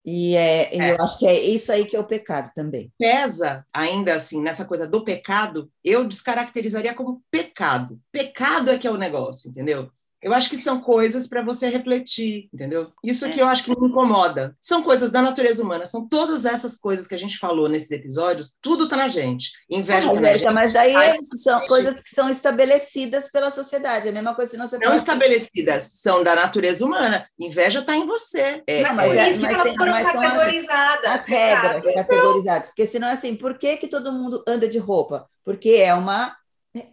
E 0.04 0.36
é, 0.36 0.74
e 0.74 0.90
eu 0.90 1.02
acho 1.02 1.18
que 1.18 1.26
é 1.26 1.40
isso 1.40 1.72
aí 1.72 1.86
que 1.86 1.96
é 1.96 2.00
o 2.00 2.04
pecado 2.04 2.50
também. 2.54 2.92
Pesa 2.98 3.66
ainda 3.72 4.14
assim 4.14 4.42
nessa 4.42 4.64
coisa 4.64 4.86
do 4.86 5.04
pecado, 5.04 5.70
eu 5.82 6.06
descaracterizaria 6.06 6.94
como 6.94 7.22
pecado. 7.30 7.98
Pecado 8.12 8.70
é 8.70 8.78
que 8.78 8.86
é 8.86 8.90
o 8.90 8.98
negócio, 8.98 9.48
entendeu? 9.48 9.90
Eu 10.22 10.34
acho 10.34 10.50
que 10.50 10.56
são 10.56 10.80
coisas 10.80 11.28
para 11.28 11.42
você 11.42 11.68
refletir, 11.68 12.48
entendeu? 12.52 12.90
Isso 13.04 13.24
É. 13.26 13.28
que 13.30 13.40
eu 13.40 13.46
acho 13.46 13.62
que 13.64 13.70
me 13.70 13.88
incomoda. 13.88 14.56
São 14.60 14.82
coisas 14.82 15.12
da 15.12 15.22
natureza 15.22 15.62
humana, 15.62 15.86
são 15.86 16.08
todas 16.08 16.44
essas 16.44 16.76
coisas 16.76 17.06
que 17.06 17.14
a 17.14 17.18
gente 17.18 17.38
falou 17.38 17.68
nesses 17.68 17.90
episódios, 17.92 18.56
tudo 18.60 18.88
tá 18.88 18.96
na 18.96 19.06
gente. 19.08 19.50
Inveja 19.70 20.10
Ah, 20.10 20.14
tá 20.14 20.36
gente. 20.36 20.52
mas 20.52 20.72
daí 20.72 20.94
Ai, 20.96 21.18
são 21.22 21.66
coisas 21.68 22.00
que 22.00 22.10
são 22.10 22.28
estabelecidas 22.28 23.30
pela 23.30 23.50
sociedade. 23.50 24.06
É 24.08 24.10
a 24.10 24.12
mesma 24.14 24.34
coisa 24.34 24.50
se 24.50 24.56
não 24.56 24.66
você 24.68 24.76
Não 24.76 24.82
fala 24.84 24.94
assim, 24.96 25.04
estabelecidas, 25.04 25.82
são 26.02 26.24
da 26.24 26.34
natureza 26.34 26.84
humana. 26.84 27.26
Inveja 27.38 27.82
tá 27.82 27.94
em 27.94 28.04
você. 28.06 28.62
É, 28.66 28.82
Mas 28.82 28.96
mas 28.96 29.06
por 29.08 29.16
é- 29.16 29.28
isso 29.28 29.36
que 29.38 29.42
mas 29.42 29.54
elas 29.54 29.76
foram 29.76 29.92
são 29.92 30.00
as- 30.06 30.12
categorizadas. 30.12 31.10
as 31.10 31.24
regras 31.26 31.84
pecado. 31.84 32.06
categorizadas. 32.06 32.66
Porque 32.68 32.86
senão 32.86 33.08
é 33.08 33.12
assim, 33.12 33.36
por 33.36 33.56
que, 33.58 33.76
que 33.76 33.86
todo 33.88 34.12
mundo 34.12 34.42
anda 34.48 34.68
de 34.68 34.78
roupa? 34.78 35.26
Porque 35.44 35.70
é 35.70 35.94
uma 35.94 36.36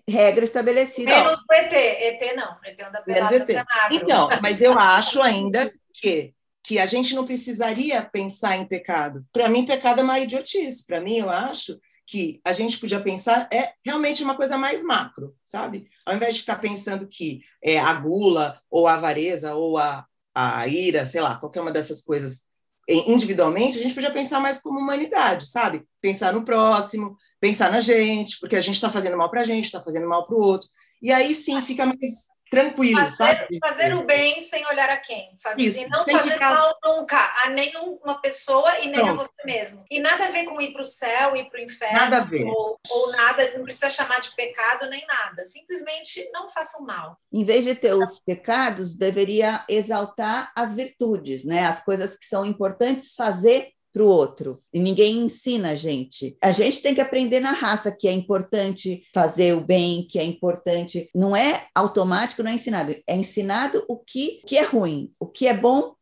regra 0.08 0.46
estabelecida. 0.46 1.10
Menos 1.10 1.40
o 1.40 1.54
ET. 1.54 1.74
ET 1.74 2.36
não. 2.36 2.58
ET 2.64 2.80
anda 2.82 3.02
pelado 3.02 3.36
ET. 3.36 3.50
Então, 3.92 4.30
mas 4.42 4.62
eu 4.62 4.78
acho 4.78 5.22
ainda 5.22 5.72
que, 5.94 6.34
que 6.64 6.80
a 6.80 6.86
gente 6.86 7.14
não 7.16 7.26
precisaria 7.26 8.02
pensar 8.04 8.56
em 8.56 8.66
pecado. 8.66 9.26
Para 9.32 9.50
mim, 9.50 9.66
pecado 9.66 10.00
é 10.00 10.04
uma 10.04 10.20
idiotice. 10.20 10.86
Para 10.86 11.02
mim, 11.02 11.18
eu 11.18 11.30
acho 11.30 11.80
que 12.08 12.40
a 12.46 12.54
gente 12.54 12.78
podia 12.78 13.02
pensar 13.02 13.50
é 13.52 13.74
realmente 13.84 14.24
uma 14.24 14.36
coisa 14.36 14.58
mais 14.58 14.84
macro, 14.84 15.36
sabe? 15.44 15.90
Ao 16.06 16.16
invés 16.16 16.36
de 16.36 16.42
ficar 16.42 16.58
pensando 16.58 17.08
que 17.08 17.42
é 17.64 17.80
a 17.80 17.94
gula 17.94 18.60
ou 18.70 18.88
a 18.88 18.94
avareza 18.94 19.56
ou 19.56 19.78
a, 19.78 20.06
a 20.34 20.68
ira, 20.68 21.06
sei 21.06 21.22
lá, 21.22 21.36
qualquer 21.38 21.62
uma 21.62 21.72
dessas 21.72 22.02
coisas 22.02 22.46
individualmente, 22.88 23.80
a 23.80 23.82
gente 23.82 23.96
podia 23.96 24.12
pensar 24.12 24.40
mais 24.40 24.60
como 24.60 24.80
humanidade, 24.80 25.48
sabe? 25.48 25.84
Pensar 26.02 26.34
no 26.34 26.46
próximo, 26.46 27.18
pensar 27.40 27.72
na 27.72 27.80
gente, 27.80 28.40
porque 28.40 28.56
a 28.56 28.62
gente 28.62 28.76
está 28.76 28.92
fazendo 28.92 29.18
mal 29.18 29.30
para 29.30 29.42
a 29.42 29.44
gente, 29.44 29.66
está 29.66 29.82
fazendo 29.82 30.08
mal 30.08 30.26
para 30.28 30.36
o 30.36 30.42
outro. 30.42 30.70
E 31.02 31.12
aí 31.12 31.34
sim 31.34 31.60
fica 31.62 31.86
mais 31.86 32.28
tranquilo, 32.50 33.00
Fazer, 33.02 33.16
sabe? 33.16 33.60
fazer 33.60 33.94
o 33.96 34.06
bem 34.06 34.42
sem 34.42 34.66
olhar 34.68 34.90
a 34.90 34.98
quem. 34.98 35.36
Fazer, 35.42 35.62
Isso, 35.62 35.82
e 35.82 35.90
não 35.90 36.06
fazer 36.06 36.32
ficar- 36.32 36.54
mal 36.54 36.78
nunca 36.84 37.18
a 37.44 37.50
nenhuma 37.50 38.22
pessoa 38.22 38.80
e 38.80 38.88
nem 38.88 39.02
a 39.02 39.04
Pronto. 39.04 39.18
você 39.18 39.32
mesmo. 39.46 39.84
E 39.90 40.00
nada 40.00 40.26
a 40.26 40.32
ver 40.32 40.46
com 40.46 40.60
ir 40.62 40.72
para 40.74 40.82
o 40.82 40.86
céu, 40.86 41.36
ir 41.36 41.50
para 41.50 41.60
o 41.60 41.64
inferno. 41.64 41.98
Nada 41.98 42.18
a 42.18 42.24
ver. 42.24 42.46
Ou, 42.46 42.80
ou 42.90 43.12
nada, 43.12 43.58
não 43.58 43.64
precisa 43.64 43.90
chamar 43.90 44.20
de 44.22 44.34
pecado 44.36 44.90
nem 44.90 45.06
nada. 45.08 45.46
Simplesmente 45.46 46.30
não 46.32 46.50
façam 46.50 46.86
mal. 46.86 47.18
Em 47.32 47.44
vez 47.44 47.66
de 47.66 47.76
ter 47.76 47.94
os 47.94 48.20
pecados, 48.20 48.94
deveria 48.98 49.64
exaltar 49.68 50.52
as 50.56 50.74
virtudes, 50.76 51.44
né? 51.46 51.66
As 51.66 51.84
coisas 51.84 52.16
que 52.18 52.26
são 52.26 52.46
importantes 52.46 53.14
fazer 53.16 53.72
para 53.96 54.04
o 54.04 54.08
outro. 54.08 54.62
E 54.74 54.80
ninguém 54.80 55.20
ensina 55.20 55.70
a 55.70 55.76
gente. 55.76 56.38
A 56.44 56.52
gente 56.52 56.82
tem 56.82 56.94
que 56.94 57.00
aprender 57.00 57.40
na 57.40 57.54
raça 57.54 57.96
que 57.98 58.10
é 58.10 58.12
importante 58.12 59.02
fazer 59.14 59.56
o 59.56 59.62
bem, 59.62 60.06
que 60.06 60.20
é 60.20 60.24
importante. 60.26 61.10
Não 61.16 61.34
é 61.34 61.68
automático, 61.74 62.44
não 62.44 62.52
é 62.52 62.56
ensinado. 62.56 62.94
É 63.08 63.16
ensinado 63.16 63.86
o 63.88 63.96
que, 63.98 64.42
que 64.46 64.58
é 64.58 64.64
ruim, 64.64 65.14
o 65.18 65.26
que 65.26 65.48
é 65.48 65.54
bom 65.54 65.96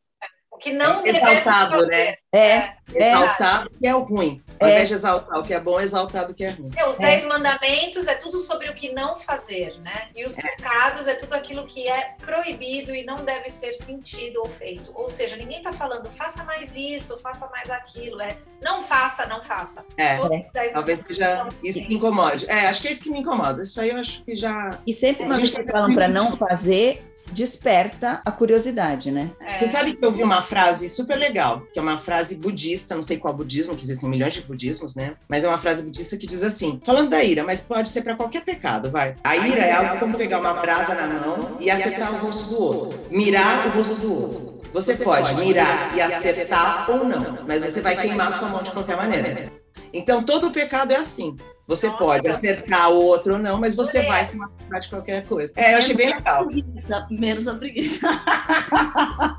que 0.63 0.71
não 0.71 1.05
É 1.05 1.09
exaltado, 1.09 1.85
né? 1.85 2.15
é. 2.31 2.73
É. 2.95 3.09
Exaltar 3.09 3.67
o 3.67 3.69
que 3.69 3.85
é 3.87 3.93
o 3.95 3.99
ruim. 3.99 4.41
Ao 4.59 4.67
É. 4.67 4.71
invés 4.71 4.87
de 4.87 4.93
exaltar 4.95 5.37
o 5.39 5.43
que 5.43 5.53
é 5.53 5.59
bom, 5.59 5.79
exaltar 5.79 6.29
o 6.29 6.33
que 6.33 6.43
é 6.45 6.49
ruim. 6.51 6.69
É, 6.75 6.87
os 6.87 6.99
É. 6.99 7.03
dez 7.03 7.25
mandamentos 7.25 8.07
é 8.07 8.15
tudo 8.15 8.39
sobre 8.39 8.69
o 8.69 8.73
que 8.73 8.91
não 8.93 9.15
fazer, 9.15 9.77
né? 9.81 10.07
E 10.15 10.23
os 10.25 10.35
pecados 10.35 11.07
é 11.07 11.15
tudo 11.15 11.33
aquilo 11.33 11.65
que 11.65 11.87
é 11.87 12.15
proibido 12.25 12.93
e 12.95 13.03
não 13.05 13.17
deve 13.17 13.49
ser 13.49 13.73
sentido 13.73 14.39
ou 14.39 14.45
feito. 14.47 14.91
Ou 14.95 15.09
seja, 15.09 15.35
ninguém 15.35 15.57
está 15.57 15.73
falando 15.73 16.09
faça 16.09 16.43
mais 16.43 16.75
isso, 16.75 17.17
faça 17.19 17.47
mais 17.49 17.69
aquilo. 17.69 18.21
É 18.21 18.37
não 18.61 18.81
faça, 18.81 19.25
não 19.25 19.43
faça. 19.43 19.85
É, 19.97 20.15
Todos 20.15 20.45
os 20.45 20.51
dez 20.51 20.71
talvez 20.73 20.99
mandamentos 21.01 21.05
seja 21.17 21.37
são 21.37 21.47
isso 21.61 21.77
assim. 21.79 21.87
que 21.87 21.93
incomode. 21.95 22.45
É, 22.49 22.67
acho 22.67 22.81
que 22.81 22.87
é 22.87 22.91
isso 22.91 23.03
que 23.03 23.11
me 23.11 23.19
incomoda. 23.19 23.61
Isso 23.61 23.79
aí 23.81 23.89
eu 23.89 23.97
acho 23.97 24.23
que 24.23 24.35
já. 24.35 24.79
E 24.87 24.93
sempre 24.93 25.23
A 25.23 25.27
quando 25.27 25.45
gente 25.45 25.71
falam 25.71 25.89
que- 25.89 25.95
para 25.95 26.07
não 26.07 26.31
fazer, 26.37 27.03
desperta 27.31 28.21
a 28.25 28.31
curiosidade, 28.31 29.11
né? 29.11 29.31
É. 29.39 29.57
Você 29.57 29.67
sabe 29.67 29.95
que 29.95 30.05
eu 30.05 30.11
vi 30.11 30.23
uma 30.23 30.41
frase 30.41 30.89
super 30.89 31.17
legal, 31.17 31.61
que 31.71 31.79
é 31.79 31.81
uma 31.81 31.97
frase 31.97 32.35
budista, 32.35 32.95
não 32.95 33.01
sei 33.01 33.17
qual 33.17 33.33
budismo, 33.33 33.75
que 33.75 33.83
existem 33.83 34.09
milhões 34.09 34.33
de 34.33 34.41
budismos, 34.41 34.95
né? 34.95 35.15
Mas 35.27 35.43
é 35.43 35.47
uma 35.47 35.57
frase 35.57 35.83
budista 35.83 36.17
que 36.17 36.27
diz 36.27 36.43
assim: 36.43 36.81
falando 36.83 37.09
da 37.09 37.23
ira, 37.23 37.43
mas 37.43 37.61
pode 37.61 37.89
ser 37.89 38.01
para 38.01 38.15
qualquer 38.15 38.43
pecado, 38.43 38.91
vai. 38.91 39.15
A 39.23 39.35
ira 39.37 39.61
é 39.61 39.71
algo 39.71 39.99
como 39.99 40.17
pegar 40.17 40.39
uma 40.39 40.53
brasa 40.53 40.95
na 40.95 41.07
mão 41.07 41.57
e 41.59 41.69
acertar 41.69 42.13
o 42.13 42.17
rosto 42.17 42.49
do 42.49 42.61
outro, 42.61 42.99
mirar 43.09 43.67
o 43.67 43.69
rosto 43.71 43.95
do 43.95 44.13
outro. 44.13 44.53
Você 44.73 44.95
pode 44.95 45.35
mirar 45.35 45.95
e 45.95 46.01
acertar 46.01 46.89
ou 46.89 47.05
não, 47.05 47.45
mas 47.47 47.61
você 47.61 47.79
vai 47.79 47.95
queimar 47.95 48.29
a 48.29 48.37
sua 48.37 48.49
mão 48.49 48.63
de 48.63 48.71
qualquer 48.71 48.97
maneira. 48.97 49.51
Então 49.93 50.23
todo 50.23 50.51
pecado 50.51 50.91
é 50.91 50.95
assim. 50.95 51.35
Você 51.65 51.87
Nossa. 51.87 51.97
pode 51.99 52.27
acertar 52.27 52.91
o 52.91 52.95
outro 53.01 53.33
ou 53.33 53.39
não, 53.39 53.57
mas 53.57 53.73
você 53.73 53.99
Adorei. 53.99 54.11
vai 54.11 54.25
se 54.25 54.35
matar 54.35 54.79
de 54.79 54.89
qualquer 54.89 55.25
coisa. 55.25 55.53
É, 55.55 55.73
eu 55.73 55.77
achei 55.77 55.95
bem 55.95 56.13
legal. 56.13 56.45
Preguiça, 56.45 57.07
Menos 57.09 57.47
a 57.47 57.55
preguiça. 57.55 58.07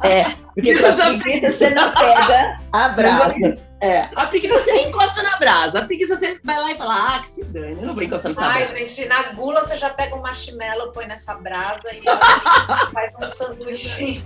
É, 0.03 0.25
porque 0.55 0.75
Menos 0.75 1.01
a 1.01 1.19
preguiça 1.19 1.51
você 1.51 1.71
não 1.71 1.93
pega 1.93 2.61
a 2.73 2.89
brasa. 2.89 3.59
É, 3.81 4.09
a 4.15 4.27
preguiça 4.27 4.59
você 4.59 4.73
encosta 4.87 5.23
na 5.23 5.37
brasa. 5.37 5.81
A 5.81 5.85
preguiça 5.85 6.17
você 6.17 6.41
vai 6.43 6.59
lá 6.59 6.71
e 6.71 6.75
fala, 6.77 7.17
ah, 7.17 7.19
que 7.19 7.29
se 7.29 7.45
dane, 7.45 7.73
eu 7.73 7.87
não 7.87 7.95
vou 7.95 8.03
encostar 8.03 8.31
nessa 8.31 8.47
Ai, 8.47 8.65
brasa. 8.65 8.79
gente, 8.79 9.05
na 9.07 9.23
gula 9.33 9.61
você 9.61 9.77
já 9.77 9.91
pega 9.91 10.17
um 10.17 10.23
marshmallow, 10.23 10.93
põe 10.93 11.07
nessa 11.07 11.35
brasa 11.35 11.93
e 11.93 12.03
faz 12.91 13.13
um 13.21 13.29
sanduíche. 13.29 14.25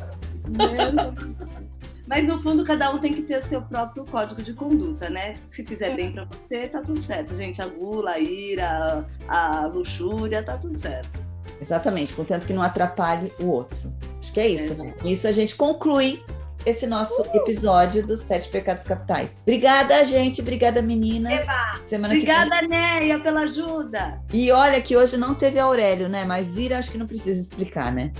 Mas 2.08 2.26
no 2.26 2.40
fundo, 2.40 2.64
cada 2.64 2.90
um 2.90 2.98
tem 2.98 3.12
que 3.12 3.22
ter 3.22 3.38
o 3.38 3.42
seu 3.42 3.60
próprio 3.60 4.04
código 4.06 4.42
de 4.42 4.54
conduta, 4.54 5.10
né? 5.10 5.36
Se 5.46 5.64
fizer 5.64 5.94
bem 5.94 6.10
pra 6.10 6.24
você, 6.24 6.66
tá 6.66 6.80
tudo 6.80 7.00
certo, 7.00 7.36
gente. 7.36 7.60
A 7.60 7.66
gula, 7.66 8.12
a 8.12 8.18
ira, 8.18 9.04
a 9.28 9.66
luxúria, 9.66 10.42
tá 10.42 10.56
tudo 10.56 10.76
certo. 10.78 11.20
Exatamente, 11.60 12.14
contanto 12.14 12.46
que 12.46 12.52
não 12.54 12.62
atrapalhe 12.62 13.30
o 13.40 13.46
outro. 13.46 13.92
Acho 14.20 14.32
que 14.32 14.40
é 14.40 14.48
isso, 14.48 14.74
né? 14.76 14.94
Com 15.00 15.08
isso 15.08 15.28
a 15.28 15.32
gente 15.32 15.54
conclui 15.54 16.22
esse 16.64 16.86
nosso 16.86 17.22
episódio 17.34 18.06
dos 18.06 18.20
Sete 18.20 18.48
Pecados 18.48 18.84
Capitais. 18.84 19.40
Obrigada, 19.42 20.04
gente. 20.04 20.40
Obrigada, 20.40 20.80
meninas. 20.80 21.42
Eba! 21.42 21.74
Semana 21.88 22.14
que 22.14 22.20
Obrigada, 22.20 22.62
Néia, 22.62 23.18
pela 23.20 23.40
ajuda. 23.40 24.20
E 24.32 24.50
olha 24.50 24.80
que 24.80 24.96
hoje 24.96 25.16
não 25.16 25.34
teve 25.34 25.58
Aurélio, 25.58 26.08
né? 26.08 26.24
Mas 26.24 26.56
Ira 26.56 26.78
acho 26.78 26.90
que 26.90 26.98
não 26.98 27.06
precisa 27.06 27.40
explicar, 27.40 27.92
né? 27.92 28.12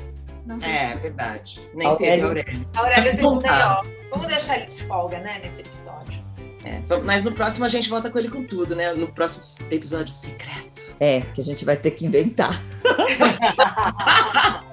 Não 0.48 0.56
É, 0.66 0.96
verdade. 0.96 1.61
Nem 1.74 1.87
Aurélio. 1.87 2.28
teve 2.32 2.40
Aurélio. 2.40 2.68
A 2.74 2.80
Aurélia 2.80 3.14
tem 3.14 3.24
um 3.26 3.28
Vamos 3.28 3.44
day 3.44 3.52
off. 3.52 3.90
Vamos 4.11 4.26
deixar 4.28 4.56
ele 4.56 4.66
de 4.66 4.82
folga, 4.84 5.18
né, 5.18 5.38
nesse 5.42 5.61
episódio. 5.61 6.26
É, 6.64 6.80
mas 7.04 7.22
no 7.22 7.32
próximo 7.32 7.66
a 7.66 7.68
gente 7.68 7.88
volta 7.88 8.11
com 8.11 8.18
ele 8.18 8.28
com 8.28 8.42
tudo, 8.42 8.74
né? 8.74 8.92
No 8.92 9.06
próximo 9.08 9.42
episódio 9.70 10.12
secreto. 10.12 10.87
É, 10.98 11.20
que 11.34 11.40
a 11.40 11.44
gente 11.44 11.64
vai 11.64 11.76
ter 11.76 11.92
que 11.92 12.04
inventar. 12.04 12.61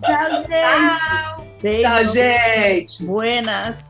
Tchau, 0.00 0.34
gente. 0.36 0.48
Tchau! 0.48 1.46
Beijo. 1.62 1.82
Tchau, 1.82 2.04
gente! 2.06 3.04
Buenas. 3.04 3.89